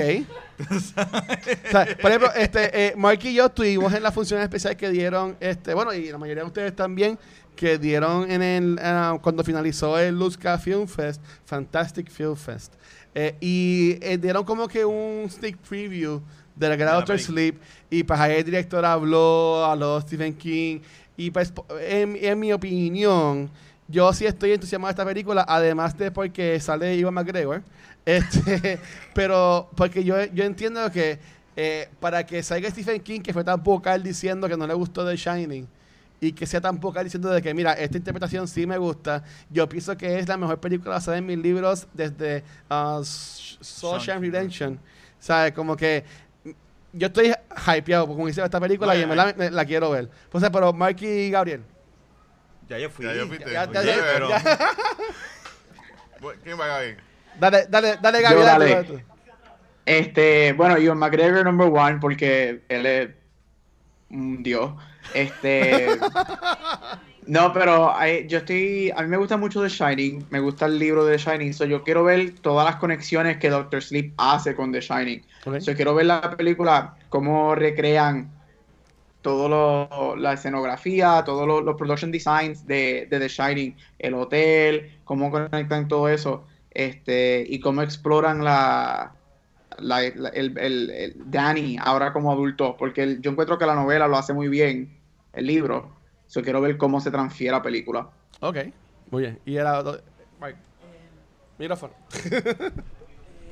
[0.71, 4.89] o sea, por ejemplo, este, eh, Mark y yo estuvimos en la función especial que
[4.89, 7.19] dieron, este, bueno, y la mayoría de ustedes también,
[7.55, 12.75] que dieron en el, ah, cuando finalizó el Luzca Film Fest, Fantastic Film Fest.
[13.15, 16.23] Eh, y eh, dieron como que un sneak preview
[16.55, 17.19] de la que era Doctor.
[17.19, 17.57] Sleep.
[17.91, 20.81] Y pues ahí el director habló, habló Stephen King.
[21.17, 23.51] Y pues, en mi opinión,
[23.89, 27.63] yo sí estoy entusiasmado de esta película, además de porque sale Ivan McGregor.
[28.07, 28.79] Este,
[29.15, 31.19] pero porque yo, yo entiendo que
[31.57, 35.05] eh, para que salga Stephen King, que fue tan vocal diciendo que no le gustó
[35.05, 35.67] The Shining,
[36.21, 39.69] y que sea tan vocal diciendo de que, mira, esta interpretación sí me gusta, yo
[39.69, 44.79] pienso que es la mejor película basada en mis libros desde uh, Social Redemption.
[45.19, 45.53] ¿Sabes?
[45.53, 46.05] Como que
[46.93, 47.33] yo estoy
[47.77, 50.09] hypeado hice esta película y en ya- verdad me- la quiero ver.
[50.27, 51.63] Entonces, pero Mark y Gabriel.
[52.69, 53.05] Ya yo fui.
[53.07, 53.53] Ya yo fuiste.
[53.53, 54.29] Ya- ya- ya- pero
[56.43, 56.97] ¿Quién va a ir?
[57.39, 58.35] Dale, dale, dale, Gaby.
[58.35, 59.05] Yo, dale.
[59.85, 63.11] Este, bueno, Ivan McGregor number one, porque él es
[64.11, 64.73] un dios.
[65.15, 66.01] Este.
[67.27, 68.91] no, pero ay, yo estoy.
[68.97, 70.27] A mí me gusta mucho The Shining.
[70.31, 71.55] Me gusta el libro de The Shining.
[71.55, 75.25] So yo quiero ver todas las conexiones que Doctor Sleep hace con The Shining.
[75.45, 75.61] Ok.
[75.61, 78.31] So quiero ver la película, cómo recrean
[79.27, 85.01] todo lo, la escenografía, todos los, los production designs de, de The Shining, el hotel,
[85.03, 89.17] cómo conectan todo eso, este, y cómo exploran la,
[89.79, 93.75] la- la- el, el- el Danny ahora como adulto, porque el- yo encuentro que la
[93.75, 94.97] novela lo hace muy bien,
[95.33, 95.91] el libro,
[96.29, 98.09] so quiero ver cómo se transfiere a película.
[98.39, 98.59] Ok,
[99.11, 99.41] muy bien.
[99.45, 99.83] Y era.
[100.41, 100.59] Mike.
[101.59, 101.95] Micrófono.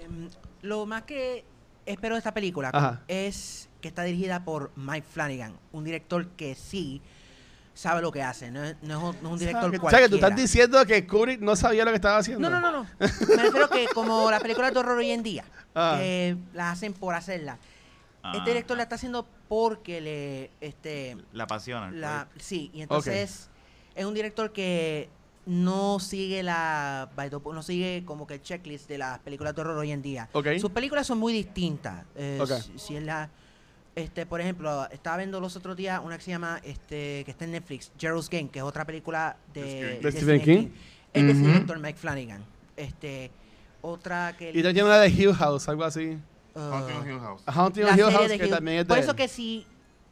[0.05, 0.29] Em,
[0.63, 1.45] lo más que
[1.85, 3.03] espero de esta película Ajá.
[3.09, 7.03] es que está dirigida por Mike Flanagan, un director que sí
[7.75, 9.79] sabe lo que hace, no es, no es un, no es un director O sea,
[9.79, 10.05] cualquiera.
[10.07, 12.49] que tú estás diciendo que Kubrick no sabía lo que estaba haciendo.
[12.49, 12.89] No, no, no, no.
[12.99, 15.97] Me refiero que como las películas de horror hoy en día, Ah.
[15.99, 17.59] que las hacen por hacerlas.
[18.23, 21.91] Ah, Este director la está haciendo porque le, este, La apasiona.
[21.91, 23.51] la, sí, y entonces
[23.95, 25.11] es un director que
[25.45, 27.11] no sigue la,
[27.45, 30.31] no sigue como que el checklist de las películas de horror hoy en día.
[30.33, 30.47] Ok.
[30.59, 32.03] Sus películas son muy distintas.
[32.17, 32.49] Eh, Ok.
[32.63, 33.29] si, si es la,
[33.97, 37.45] este, por ejemplo, estaba viendo los otros días una que se llama, este, que está
[37.45, 40.69] en Netflix, Gerald's Game, que es otra película de, ¿De Stephen King?
[41.13, 41.49] Es de ese Ujú.
[41.53, 42.45] director Mike Flanagan.
[42.77, 43.31] Este,
[43.83, 46.19] otra que Y también una de Hill House, algo así.
[46.55, 47.43] uh, Haunting of Hill House.
[47.47, 49.67] Haunting of la Hill House, de que Hill- también es de Por eso que si,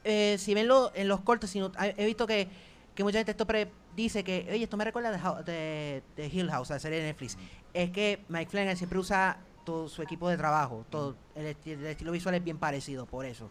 [0.04, 2.48] eh, si ven lo- en los cortos, si no- he he visto que,
[2.94, 6.50] que mucha gente esto pre- dice que, oye, esto me recuerda de, de, de Hill
[6.50, 7.36] House, la serie de Netflix.
[7.74, 10.84] Es que Mike Flanagan siempre usa todo su equipo de trabajo.
[10.90, 13.48] Todo, el, esti- el estilo visual es bien parecido, por eso.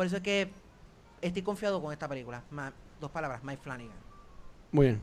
[0.00, 0.48] Por eso es que
[1.20, 2.42] estoy confiado con esta película.
[2.52, 3.92] Ma- dos palabras, Mike Flanagan.
[4.72, 5.00] Muy bien.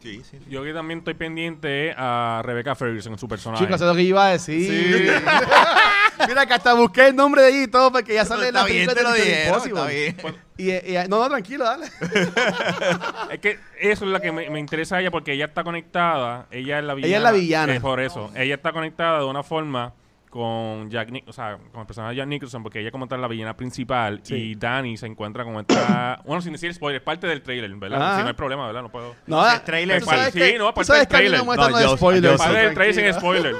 [0.00, 0.44] Sí, sí, sí.
[0.48, 3.64] Yo que también estoy pendiente a Rebecca Ferguson en su personaje.
[3.64, 5.12] Chicos, eso es lo que iba a decir.
[6.28, 8.64] Mira, que hasta busqué el nombre de ella y todo, porque ya sale en la
[8.66, 10.14] película de lo Impossible.
[10.14, 10.16] bien.
[10.58, 11.86] Y, y- no, no, tranquilo, dale.
[13.32, 16.46] Es que eso es lo que me, me interesa a ella porque ella está conectada.
[16.52, 17.08] Ella es la villana.
[17.08, 17.74] Ella es la villana.
[17.74, 18.30] Es por eso.
[18.36, 19.92] Ella está conectada de una forma
[20.36, 23.18] con Jack Nic- o sea, con el personaje de Jack Nicholson porque ella como tal
[23.18, 24.34] es la villana principal Sí.
[24.34, 28.02] y Danny se encuentra con esta bueno sin decir spoiler parte del trailer ¿verdad?
[28.02, 28.16] Ajá.
[28.16, 28.82] Si no hay problema ¿verdad?
[28.82, 31.44] no puedo No, el trailer, tú sabes Sí, que- no, sabes del trailer.
[31.44, 32.38] muestran No, los yo- spoilers.
[32.38, 33.56] parte del trailer sin spoiler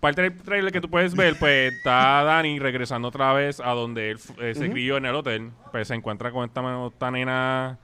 [0.00, 4.10] parte del trailer que tú puedes ver pues está Danny regresando otra vez a donde
[4.10, 4.72] él eh, se Ujú.
[4.72, 7.78] crió en el hotel pues se encuentra con esta, esta nena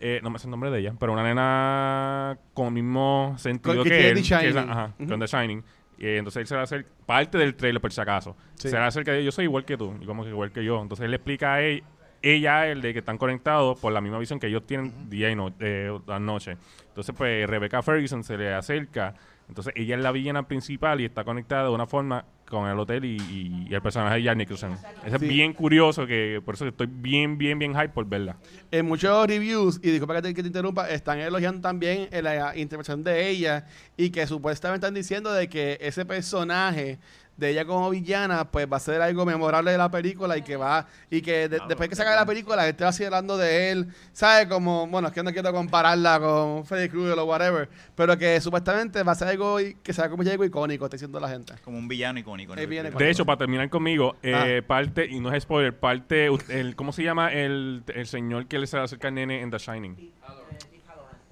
[0.00, 3.74] eh, no me sé el nombre de ella, pero una nena con el mismo sentido
[3.74, 5.08] Con- que que, él, que es la- ajá, Ujú.
[5.08, 5.64] con The Shining.
[5.98, 8.36] Y entonces él se va a hacer parte del trailer por si acaso.
[8.54, 8.68] Sí.
[8.68, 10.64] Se va a hacer que yo soy igual que tú, y como que igual que
[10.64, 10.80] yo.
[10.80, 11.82] Entonces él le explica a él,
[12.22, 15.30] ella a él de que están conectados por la misma visión que ellos tienen día
[15.30, 16.56] y no, eh, noche.
[16.88, 19.14] Entonces pues Rebecca Ferguson se le acerca.
[19.48, 23.04] Entonces ella es la villana principal y está conectada de una forma con el hotel
[23.04, 24.72] y, y- y el personaje de Jack Nicholson.
[24.72, 25.24] Eso Sí.
[25.24, 28.36] es bien curioso, que por eso estoy bien, bien, bien hype por verla.
[28.70, 32.56] En muchos reviews, y disculpa que te, que te interrumpa, están elogiando también en la
[32.56, 36.98] interpretación de ella y que supuestamente están diciendo de que ese personaje
[37.38, 40.56] de ella como villana pues va a ser algo memorable de la película y que
[40.56, 43.06] va y que de- después que se acabe la película la gente va a seguir
[43.06, 44.46] hablando de él ¿sabes?
[44.48, 49.02] como bueno es que no quiero compararla con Freddy Krueger o whatever pero que supuestamente
[49.04, 51.88] va a ser algo que sea como algo icónico está diciendo la gente Como un
[51.88, 52.54] villano icónico.
[52.54, 52.60] ¿no?
[52.60, 54.66] Eh, De hecho, para terminar conmigo, eh, Ah.
[54.66, 58.66] parte, y no es spoiler, parte, el, ¿cómo se llama el, el señor que le
[58.66, 60.12] se acerca al nene en The Shining?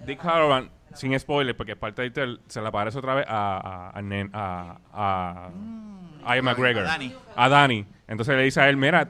[0.07, 5.51] Dick Halloran, sin spoiler, porque parte de se le aparece otra vez a, a, a,
[6.25, 6.85] a, Ian McGregor.
[7.37, 7.87] A Danny.
[8.09, 9.09] Entonces le dice a él, mira,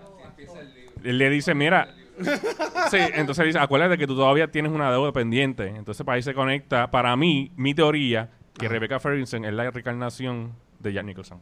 [1.03, 1.89] él le dice, mira,
[2.91, 5.69] sí, entonces dice, acuérdate que tú todavía tienes una deuda pendiente.
[5.69, 10.55] Entonces para ahí se conecta, para mí, mi teoría, que Rebecca Ferguson es la reencarnación
[10.79, 11.41] de Jack Nicholson.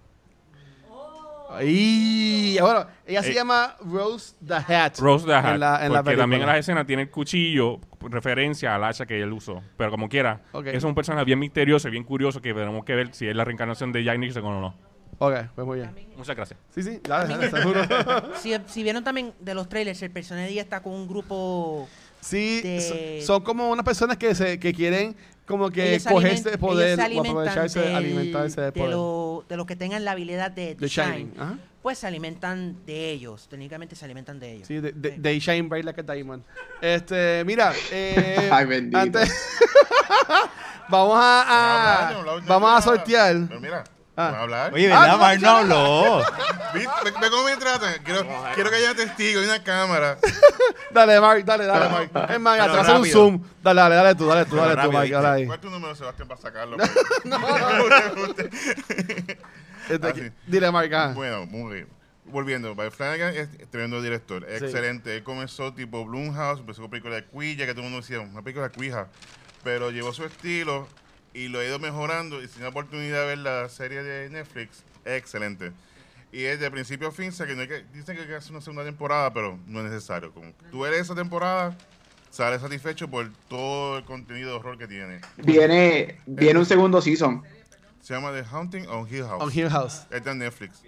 [1.62, 5.92] Y bueno ella se Eh, llama Rose the Hat Rose the Hat, en la, en
[5.92, 6.52] la porque también en película.
[6.52, 9.62] la escena tiene el cuchillo, referencia al hacha que él usó.
[9.76, 10.66] Pero como quiera, Ok.
[10.68, 13.44] es un personaje bien misterioso y bien curioso que tenemos que ver si es la
[13.44, 14.74] reencarnación de Jack Nicholson o no.
[15.18, 16.58] ok pues muy bien Muchas gracias.
[16.70, 17.80] sí sí dale, dale, seguro
[18.36, 21.88] Si, si vieron también de los trailers, el personaje de ella está con un grupo
[22.20, 25.14] Sí, de- so- son como unas personas que se que quieren
[25.46, 28.90] como que cogerse de poder aprovecharse, del- alimentarse de de, poder.
[28.90, 31.60] lo- de los que tengan la habilidad de, The Shine, Shining.
[31.82, 34.66] Pues se alimentan de ellos, técnicamente se alimentan de ellos.
[34.68, 36.42] Sí, de, de, they shine bright like a diamond.
[36.80, 38.98] Este, mira, eh, Ay, bendito.
[38.98, 39.30] antes-
[40.88, 43.36] vamos a, a- No, no, no, no, vamos a sortear.
[43.48, 43.84] Pero mira,
[44.16, 44.30] Ah.
[44.30, 44.72] ¿Vas a hablar?
[44.74, 45.12] Oye, Ah, ¿verdad?
[45.12, 46.14] no, Mark yo no no.
[46.18, 46.26] habló.
[46.74, 46.90] ¿Viste?
[47.04, 47.94] Ve, ve cómo me tratan.
[48.04, 50.18] Quiero, quiero que haya testigo y una cámara.
[50.92, 52.30] Dale, Mark, dale, dale, Mark.
[52.30, 53.12] Es más, Pero un rápido.
[53.12, 53.42] zoom.
[53.62, 55.10] Dale, dale, dale tú, dale tú, Pero dale tú, rápido, Mark.
[55.10, 55.46] Dale ahí.
[55.46, 56.76] ¿Cuál es tu número, Sebastián, para sacarlo?
[59.88, 60.32] Este, Ah.
[60.46, 60.94] Dile, Mark.
[60.94, 61.12] ajá.
[61.14, 61.88] Bueno, muy bien.
[62.26, 64.64] Volviendo, Barry Flanagan es tremendo director, Sí.
[64.64, 65.14] excelente.
[65.16, 68.40] Él comenzó tipo Blumhouse, empezó con película de Quilla, que todo el mundo decía, una
[68.40, 69.08] película de Cuija,
[69.62, 70.88] pero llevó su estilo
[71.34, 72.40] y lo ha ido mejorando.
[72.40, 75.72] Y si tiene la oportunidad de ver la serie de Netflix, es excelente.
[76.32, 78.52] Y es de principio a fin, que no hay que, dicen que hay que hacer
[78.52, 80.32] una segunda temporada, pero no es necesario.
[80.32, 81.76] Como tú ves esa temporada,
[82.30, 85.20] sales satisfecho por todo el contenido de horror que tiene.
[85.36, 87.44] Viene, viene un segundo season.
[88.00, 89.42] Se llama The Haunting on Hill House.
[89.42, 90.06] On Hill House.
[90.10, 90.82] Está en Netflix.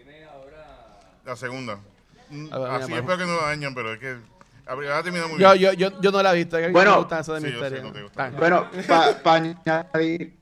[1.24, 1.78] La segunda.
[2.28, 4.16] Mm, A ver, Así mira, espero que no lo dañen, pero es que.
[4.66, 5.62] Terminar muy Yo, bien.
[5.62, 6.58] yo, yo, yo no la he visto.
[6.72, 6.90] Bueno.
[6.92, 8.30] me gusta eso de Sí, sé, no gusta.
[8.30, 8.68] Bueno,
[9.22, 10.34] para añadir,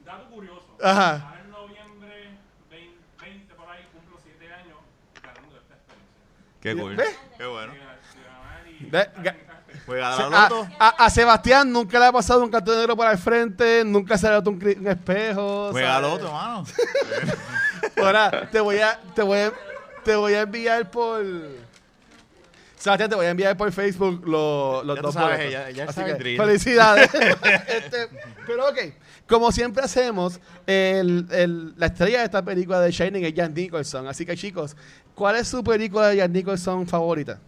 [0.05, 0.77] Dato curioso.
[0.81, 1.11] Ajá.
[1.13, 2.29] Ahora en noviembre
[2.69, 4.77] 20, 20 por ahí cumplo 7 años
[5.21, 6.61] ganando esta experiencia.
[6.61, 6.95] Qué cool.
[6.95, 7.19] ¿Ves?
[7.37, 7.73] Qué bueno.
[8.91, 9.35] Ve, ga-
[9.85, 10.67] Juega la loto.
[10.79, 14.27] a- a Sebastián nunca le ha pasado un cartón negro por el frente, nunca se
[14.27, 15.69] le ha roto un, espejo.
[15.71, 16.65] Juega la loto, mano.
[17.97, 19.53] Ahora, te voy a, te voy a,
[20.03, 21.21] te voy a enviar por.
[22.77, 25.51] Sebastián, te voy a enviar por Facebook los, los Ya tú dos sabes, boletos.
[25.53, 26.15] ya- ya Así que.
[26.37, 27.09] Felicidades.
[27.67, 28.09] Este,
[28.45, 28.77] pero ok,
[29.27, 34.07] como siempre hacemos, el, el- la estrella de esta película de Shining es Jan Nicholson.
[34.07, 34.75] Así que chicos,
[35.15, 37.39] ¿cuál es su película de Jan Nicholson favorita?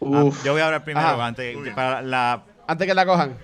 [0.00, 1.06] Ah, yo voy a hablar primero.
[1.06, 1.26] Ajá.
[1.26, 3.36] Antes, para la, Antes que la cojan.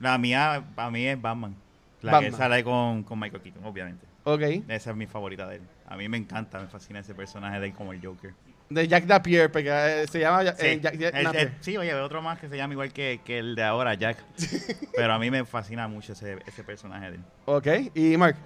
[0.00, 1.54] la mía, para mí es Batman.
[2.02, 2.30] La Batman.
[2.30, 4.06] que sale con, con Michael Keaton, obviamente.
[4.24, 4.40] Ok.
[4.68, 5.62] Esa es mi favorita de él.
[5.88, 8.34] A mí me encanta, me fascina ese personaje de él como el Joker.
[8.68, 11.46] De Jack Napier, porque eh, se llama eh, Sí, Jack, Jack el- Napier.
[11.56, 14.18] el- sí, oye, otro más que se llama igual que, que el de ahora, Jack.
[14.96, 17.22] Pero a mí me fascina mucho ese, ese personaje de él.
[17.44, 18.36] Ok, y Mark.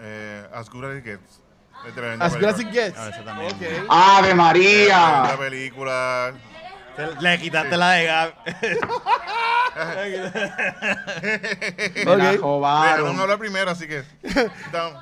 [0.00, 1.40] Eh, as Good as It Gets.
[2.20, 2.96] As good as it gets.
[3.90, 4.18] Ah.
[4.18, 5.34] ¡Ave María!
[5.38, 6.32] película.
[7.20, 8.34] Le quitaste la de Gab.
[12.04, 12.30] Me la.
[12.32, 13.20] Dejaron robaron.
[13.20, 14.02] hablar primero, así que.
[14.72, 14.94] Down.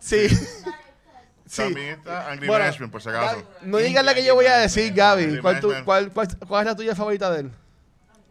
[0.00, 0.28] Sí.
[0.28, 1.62] Sí.
[1.64, 3.36] También está Angry Bueno, Management, por si acaso.
[3.36, 5.24] Gaby, no digas la que yo voy a decir, Gaby.
[5.24, 5.84] Angry ¿Cuál, tu- Management.
[5.84, 7.52] cuál, cuál, cuál es la tuya favorita de él?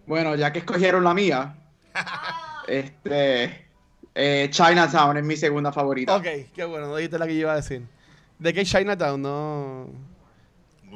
[0.08, 1.56] Bueno, ya que escogieron la mía,
[2.68, 3.68] este,
[4.16, 6.16] eh, Chinatown es mi segunda favorita.
[6.16, 6.26] Ok,
[6.56, 7.84] qué bueno, no dijiste la que yo iba a decir.
[8.40, 9.22] ¿De qué Chinatown?
[9.22, 9.88] No.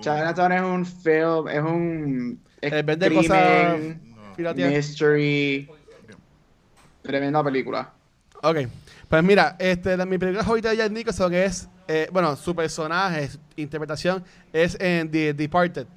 [0.02, 3.80] Chinatown es un film, es un es Eh, vende cosas
[4.72, 5.70] mystery,
[7.02, 7.92] tremenda película.
[8.42, 8.58] Ok.
[9.10, 13.30] Pues mira, este, la- mi película favorita de Jack Nicholson es, eh, bueno, su personaje,
[13.30, 15.88] su interpretación es en The Departed.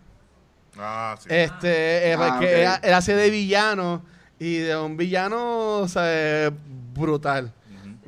[0.79, 1.29] Ah, sí.
[1.31, 2.53] Este, eh, Ah, porque ok.
[2.53, 4.03] él, él hace de villano
[4.39, 6.51] y de un villano, o sea, eh,
[6.95, 7.53] brutal.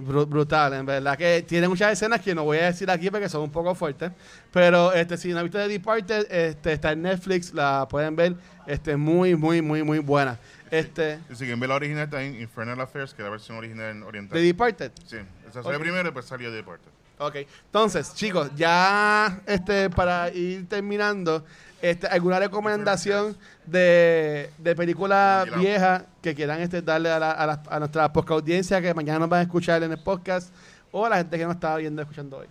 [0.00, 3.28] Bru- brutal, en verdad que tiene muchas escenas que no voy a decir aquí porque
[3.28, 4.10] son un poco fuertes.
[4.52, 8.34] Pero este, si no han visto The Departed, este, está en Netflix, la pueden ver.
[8.66, 10.38] Este, muy, muy, muy, muy buena.
[10.70, 13.56] Este, Y si quieren ver la original, está en Infernal Affairs, que es la versión
[13.58, 14.38] original oriental.
[14.38, 14.92] The Departed.
[15.06, 15.16] Sí,
[15.48, 15.82] esa salió Ok.
[15.82, 16.88] primero y después salió The Departed.
[17.18, 17.36] Ok,
[17.66, 21.44] entonces, chicos, ya este, para ir terminando,
[21.82, 25.60] este, ¿alguna recomendación de, de película Tranquilo.
[25.70, 29.20] vieja que quieran este, darle a, la- a, la- a nuestra podcast audiencia que mañana
[29.20, 30.52] nos van a escuchar en el podcast
[30.92, 32.46] o a la gente que nos está viendo escuchando hoy?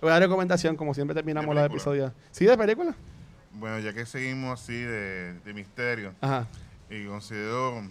[0.00, 2.12] Una recomendación, como siempre terminamos ¿De los episodios.
[2.30, 2.94] ¿Sí, de película?
[3.52, 6.46] Bueno, ya que seguimos así de, de misterio, Ajá.
[6.88, 7.82] y considero.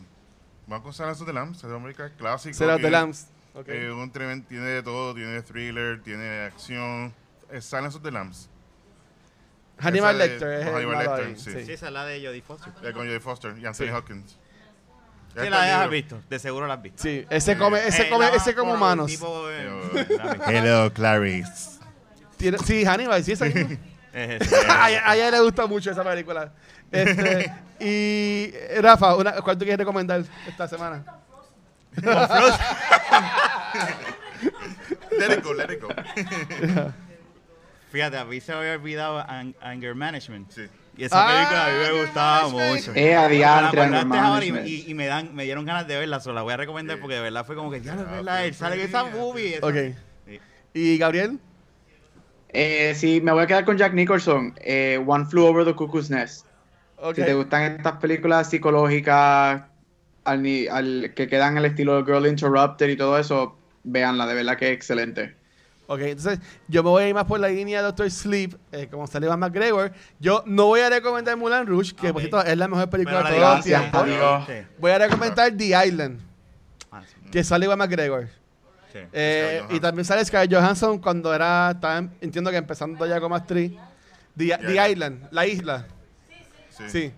[0.67, 2.57] Vamos con of the Lambs, un América clásico.
[2.57, 3.27] Que, de Lambs.
[3.53, 3.67] Ok.
[3.69, 7.13] eh, un tremen- tiene de todo, tiene thriller, tiene acción.
[7.51, 8.49] Es Silence of the Lambs.
[9.79, 11.51] Hannibal Lecter es el Hannibal malo Lecter, ahí, sí.
[11.51, 11.65] sí.
[11.65, 12.73] Sí, esa es la de Jodie Foster.
[12.83, 13.89] eh, con Jodie Foster y Anthony Sí.
[13.91, 14.31] Hopkins.
[14.31, 14.37] Sí,
[15.43, 16.19] está la el has visto.
[16.29, 17.03] De seguro la has visto.
[17.03, 19.05] Sí, ese come, ese Eh, come, la- ese como por manos.
[19.07, 20.07] tipo, eh.
[20.47, 21.77] Hello, Clarice.
[22.37, 23.77] Tiene- sí, Hannibal, sí, esa misma.
[24.13, 24.55] Es ese.
[24.67, 26.51] a, ella- a ella le gusta mucho esa película.
[26.91, 31.03] Este, y eh, Rafa, una, ¿cuál tú quieres recomendar esta semana?
[35.17, 35.89] Let it go, let it go.
[37.97, 40.51] Fíjate, a mí se me había olvidado An- Anger Management.
[40.51, 40.67] Sí.
[40.97, 42.91] Y esa Ah, película a mí me Anger gustaba mucho.
[42.93, 45.65] Eh, a Me la diantre, acordaste Anger ahora y, y- y me, dan, me dieron
[45.65, 47.01] ganas de verla, solo la voy a recomendar Sí.
[47.01, 49.55] porque de verdad fue como que, ya es Ah, verdad, él sale en esa movie.
[49.55, 49.75] esa- Ok.
[50.27, 50.39] Sí.
[50.75, 51.39] ¿Y Gabriel?
[52.49, 54.53] Eh, sí, me voy a quedar con Jack Nicholson.
[54.57, 56.45] eh, One Flew Over the Cuckoo's Nest.
[56.97, 57.15] Ok.
[57.15, 59.63] Si te gustan estas películas psicológicas
[60.23, 64.55] al, al- que quedan al estilo de Girl Interrupted y todo eso, véanla, de verdad
[64.55, 65.35] que es excelente.
[65.89, 68.87] Ok, entonces yo me voy a ir más por la línea de Doctor Sleep, eh,
[68.91, 69.93] como sale Iván McGregor.
[70.19, 72.27] Yo no voy a recomendar Mulan Rouge, que por Ok.
[72.29, 73.65] cierto es la mejor película Pero de la todos los
[74.45, 74.65] tiempos.
[74.79, 76.19] Voy a recomendar The Island,
[76.91, 77.29] Ah, sí.
[77.31, 78.27] que sale Iván McGregor.
[78.91, 78.99] Sí.
[79.13, 83.71] Eh, y también sale Scarlett Johansson cuando era, estaba, entiendo que empezando ya como actriz.
[84.35, 84.89] The, The Island.
[84.91, 85.85] Island, la isla.
[86.77, 86.83] Sí.
[86.89, 87.13] Sí.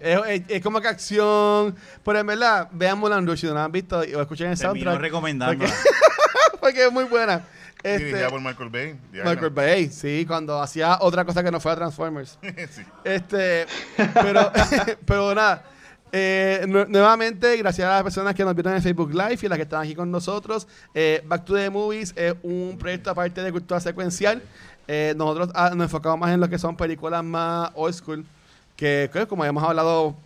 [0.00, 1.74] Es, es- es como que acción.
[2.04, 4.90] Pero en verdad, vean Mulan Rouge si no la han visto o escuchen el Terminó
[4.90, 5.00] soundtrack.
[5.00, 5.72] recomendándola.
[6.60, 7.42] Porque es muy buena.
[7.82, 8.98] Este, Dirigida por Michael Bay.
[9.12, 9.50] Michael.
[9.50, 12.38] Bay, sí, cuando hacía otra cosa que no fuera Transformers.
[12.70, 12.82] sí.
[13.04, 13.66] Este,
[14.14, 14.50] pero,
[15.06, 15.62] pero nada.
[16.10, 19.56] eh, nu- nuevamente, gracias a las personas que nos vieron en Facebook Live y las
[19.58, 20.66] que están aquí con nosotros.
[20.94, 24.42] eh, Back to the Movies es un proyecto aparte de cultura secuencial.
[24.88, 28.24] Eh, nosotros ah, nos enfocamos más en lo que son películas más old school,
[28.74, 30.16] que, que como hemos hablado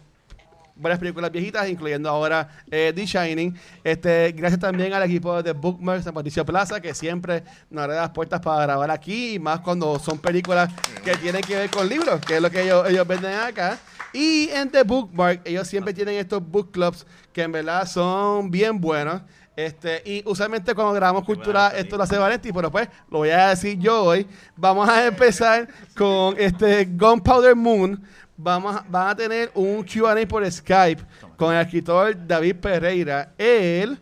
[0.83, 3.57] varias películas viejitas, incluyendo ahora eh, The Shining.
[3.85, 8.11] Este, gracias también al equipo de Bookmark San Patricio Plaza, que siempre nos abre las
[8.11, 10.71] puertas para grabar aquí, y más cuando son películas
[11.05, 13.79] que tienen que ver con libros, que es lo que ellos, ellos venden acá.
[14.13, 18.79] Y en The Bookmark, ellos siempre tienen estos book clubs que en verdad son bien
[18.79, 19.23] buenos.
[19.55, 23.49] Este, y usualmente cuando grabamos cultura, esto lo hace Valenti, pero pues lo voy a
[23.49, 24.27] decir yo hoy.
[24.57, 28.03] Vamos a empezar con este Gunpowder Moon.
[28.45, 31.01] Vamos a, van a tener un QA por Skype
[31.37, 34.01] con el escritor David Pereira el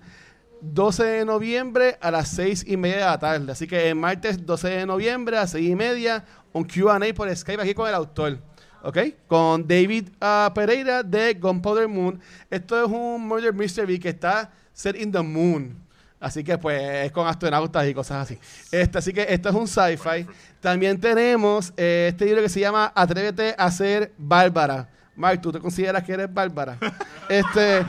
[0.62, 3.52] 12 de noviembre a las 6 y media de la tarde.
[3.52, 6.24] Así que el martes 12 de noviembre a 6 y media,
[6.54, 8.38] un QA por Skype aquí con el autor.
[8.82, 8.98] ¿Ok?
[9.26, 12.18] Con David ah, Pereira de Gunpowder Moon.
[12.48, 15.76] Esto es un murder mystery que está set in the moon.
[16.20, 18.38] Así que pues es con astronautas y cosas así.
[18.70, 20.26] Este, así que esto es un sci-fi.
[20.60, 24.88] También tenemos eh, este libro que se llama Atrévete a ser Bárbara.
[25.16, 26.78] Mark, ¿tú te consideras que eres Bárbara?
[27.28, 27.84] Este.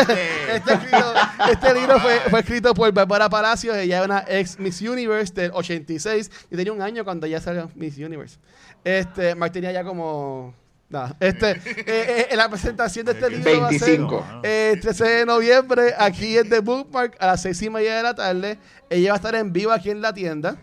[0.00, 1.14] Este, este escrito-
[1.50, 3.76] este libro fue, fue escrito por Bárbara Palacios.
[3.76, 6.30] Ella es una ex Miss Universe del 86.
[6.50, 8.38] Y tenía un año cuando ella salió Miss Universe.
[8.82, 10.54] Este, Mark tenía ya como...
[10.92, 11.16] Nada.
[11.18, 14.26] Este, eh, eh, la presentación de este libro va a ser 25.
[14.42, 18.14] eh, 13 de noviembre aquí en The Bookmark a las 6 y media de la
[18.14, 18.58] tarde.
[18.90, 20.58] Ella va a estar en vivo aquí en la tienda.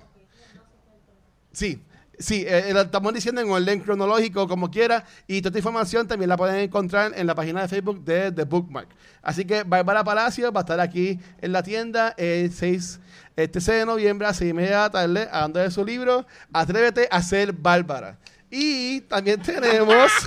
[1.52, 1.82] Sí,
[2.20, 5.04] sí, eh, lo estamos diciendo en orden cronológico, como quiera.
[5.26, 8.44] Y toda esta información también la pueden encontrar en la página de Facebook de The
[8.44, 8.88] Bookmark.
[9.24, 13.00] Así que Bárbara Palacio va a estar aquí en la tienda el 6,
[13.36, 16.28] el 13 de noviembre a 6 y media de la tarde, hablando de su libro
[16.54, 18.20] Atrévete a ser Bárbara.
[18.50, 20.12] Y también tenemos.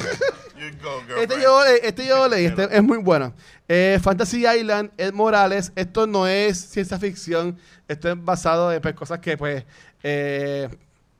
[0.80, 3.34] Go, Este yo, este yo leí, este es muy bueno.
[3.66, 7.58] Eh, Fantasy Island, Ed Morales, esto no es ciencia ficción,
[7.88, 9.64] esto es basado en pues, cosas que, pues,
[10.04, 10.68] eh,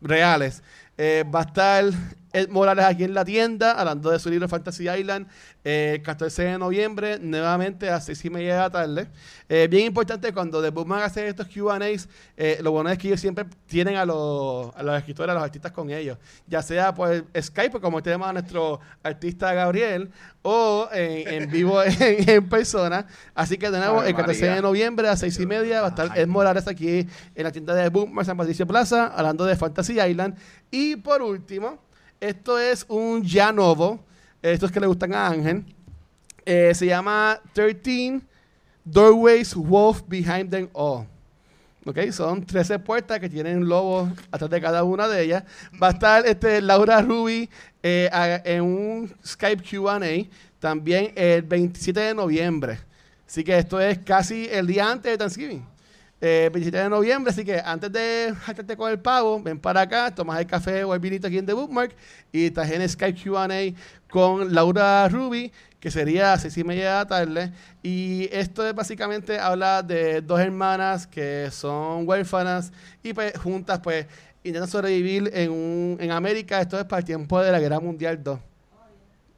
[0.01, 0.63] reales.
[0.97, 1.85] Eh, va a estar
[2.33, 5.29] Ed Morales aquí en la tienda, hablando de su libro Fantasy Island,
[5.65, 9.09] eh, el 14 de noviembre, nuevamente a 6 y media de la tarde.
[9.49, 13.21] Eh, bien importante, cuando The Bookman hace estos QAs, eh, lo bueno es que ellos
[13.21, 17.25] siempre tienen a los, a los escritores, a los artistas con ellos, ya sea por
[17.39, 20.11] Skype, como tenemos a nuestro artista Gabriel,
[20.43, 23.07] o en, en vivo en, en persona.
[23.35, 24.57] Así que Ave el 14 María.
[24.57, 27.75] de noviembre a 6 y media va a estar Ed Morales aquí en la tienda
[27.75, 30.37] de Bookman San Patricio Plaza, hablando de Fantasy Island.
[30.71, 31.79] Y por último,
[32.23, 33.99] esto es un ya novo,
[34.41, 35.65] estos que le gustan a Ángel.
[36.47, 38.21] Eh, se llama 13
[38.85, 41.07] Doorways Wolf Behind Them All.
[41.85, 45.43] Ok, son 13 puertas que tienen lobos atrás de cada una de ellas.
[45.83, 47.51] Va a estar este, Laura Ruby
[47.83, 48.09] eh,
[48.45, 50.01] en un Skype QA
[50.61, 52.79] también el 27 de noviembre.
[53.27, 55.72] Así que esto es casi el día antes de Thanksgiving.
[56.25, 60.15] Eh, 27 de noviembre, así que antes de jactarte con el pavo, ven para acá,
[60.15, 61.97] tomas el café o el vinito aquí en The Bookmark
[62.31, 63.49] y estás en Skype QA
[64.09, 65.51] con Laura Ruby,
[65.81, 67.53] que sería a seis y media de la tarde.
[67.83, 72.71] Y esto es básicamente habla de dos hermanas que son huérfanas
[73.03, 74.07] y pues juntas pues
[74.45, 76.61] intentan sobrevivir en, un, en América.
[76.61, 78.39] Esto es para el tiempo de la Guerra Mundial 2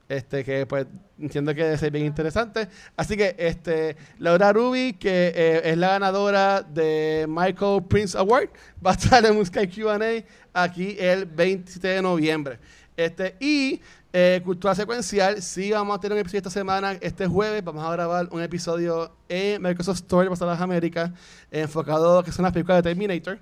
[0.09, 0.87] este que pues
[1.19, 2.69] entiendo que ser bien interesante.
[2.97, 8.49] Así que este Laura Ruby, que eh, es la ganadora de Michael Prince Award,
[8.85, 12.59] va a estar en un Sky Q&A aquí el 27 de noviembre.
[12.97, 13.81] Este, y
[14.13, 17.91] eh, Cultura Secuencial, sí vamos a tener un episodio esta semana, este jueves vamos a
[17.91, 21.11] grabar un episodio en Microsoft Store para las Américas,
[21.51, 23.41] enfocado que son las películas de Terminator,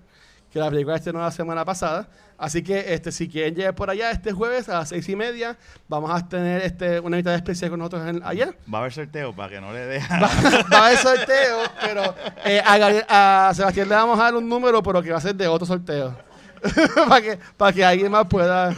[0.52, 2.08] que la película estrenó la semana pasada.
[2.36, 5.56] Así que este, si quieren llegar por allá este jueves a las seis y media,
[5.88, 8.52] vamos a tener este, una invitada especial con nosotros en- allá.
[8.72, 10.22] Va a haber sorteo para que no le dejen.
[10.22, 10.28] Va,
[10.72, 14.48] va a haber sorteo, pero eh, a, Gabriel- a Sebastián le vamos a dar un
[14.48, 16.16] número, pero que va a ser de otro sorteo.
[17.08, 18.74] para que, para que alguien más pueda,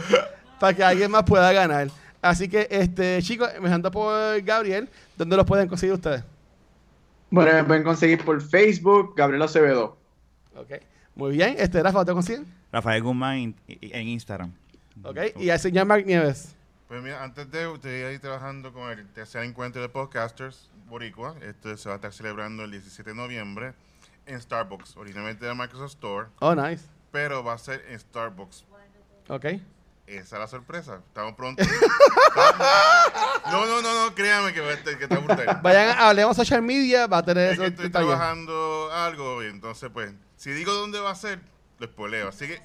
[0.59, 1.87] para que alguien más pueda ganar.
[2.21, 6.23] Así que, este, chicos, me ando por Gabriel, ¿dónde los pueden conseguir ustedes?
[7.29, 9.97] Bueno, me pueden conseguir por Facebook, Gabriel Acevedo.
[10.55, 10.71] Ok.
[11.15, 12.45] Muy bien, este Rafa, ¿te consiguen?
[12.71, 14.51] Rafael Guzmán in- en Instagram.
[15.03, 15.17] Ok.
[15.37, 16.55] Y al señor Mark Nieves.
[16.87, 21.77] Pues mira, antes de usted ahí trabajando con el tercer encuentro de podcasters Boricua, este
[21.77, 23.73] se va a estar celebrando el 17 de noviembre
[24.27, 26.83] en Starbucks, originalmente de Microsoft Store, Oh, nice.
[27.11, 28.65] pero va a ser en Starbucks.
[29.29, 29.45] Ok.
[30.07, 31.01] Esa es la sorpresa.
[31.07, 31.63] Estamos pronto.
[33.51, 35.59] no, no, no, no, créame que, va a estar- que está brutal.
[35.63, 37.61] Vayan a Hablemos Social Media, va a tener Es eso.
[37.63, 41.39] que estoy trabajando algo y entonces pues, si digo dónde va a ser,
[41.79, 42.29] lo espoleo.
[42.29, 42.61] Así que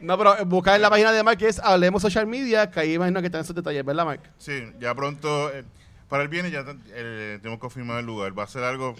[0.00, 2.94] No, pero buscar en la página de Mark que es Hablemos Social Media, que ahí
[2.94, 4.20] imagino que están esos detalles, ¿verdad, Mark?
[4.38, 5.64] sí, ya pronto, eh,
[6.08, 8.36] para el viernes ya eh, tenemos que confirmar el lugar.
[8.38, 8.94] Va a ser algo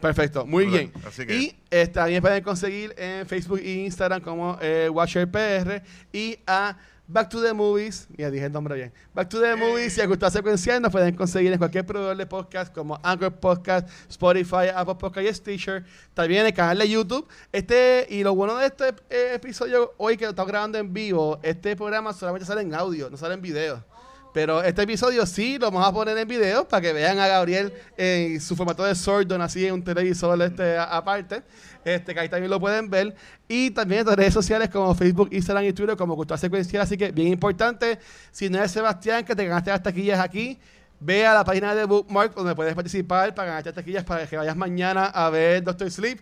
[0.00, 0.92] Perfecto, muy bien.
[1.06, 5.82] Así que- Y eh, también pueden conseguir en Facebook e Instagram como eh, WatcherPR
[6.12, 6.76] y a
[7.06, 10.06] Back to the Movies, ya dije el nombre bien, Back to the Movies y a
[10.06, 14.94] Gustavo Secuencial nos pueden conseguir en cualquier proveedor de podcast como Anchor Podcast, Spotify, Apple
[14.94, 15.84] Podcast y Stitcher.
[16.14, 17.28] También en el canal de YouTube.
[17.52, 21.38] Este, y lo bueno de este eh, episodio hoy que lo estamos grabando en vivo,
[21.42, 23.84] este programa solamente sale en audio, no sale en video.
[24.34, 27.72] Pero este episodio sí lo vamos a poner en video para que vean a Gabriel
[27.96, 31.44] en su formato de Sordon, así en un televisor este, aparte.
[31.84, 33.14] Este, que ahí también lo pueden ver.
[33.46, 36.82] Y también en redes sociales como Facebook, Instagram y Twitter como Cultura Secuencial.
[36.82, 38.00] Así que bien importante,
[38.32, 40.58] si no es Sebastián que te ganaste las taquillas aquí,
[40.98, 44.36] ve a la página de Bookmark donde puedes participar para ganarte las taquillas para que
[44.36, 46.18] vayas mañana a ver Doctor Sleep.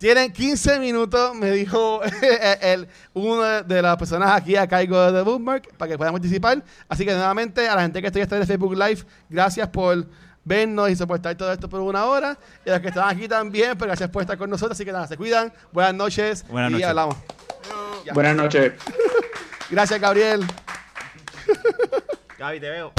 [0.00, 2.00] Tienen 15 minutos, me dijo
[2.62, 6.64] el, uno de las personas aquí a cargo de The Bookmark para que puedan participar.
[6.88, 10.06] Así que nuevamente a la gente que está en Facebook Live, gracias por
[10.42, 12.38] vernos y soportar todo esto por una hora.
[12.64, 14.74] Y a los que están aquí también, pues gracias por estar con nosotros.
[14.74, 15.52] Así que nada, se cuidan.
[15.70, 16.46] Buenas noches.
[16.48, 16.88] Buenas y noches.
[16.88, 17.16] hablamos.
[18.06, 18.14] Ya.
[18.14, 18.72] Buenas noches.
[19.70, 20.46] Gracias, Gabriel.
[22.38, 22.92] Gaby, te veo.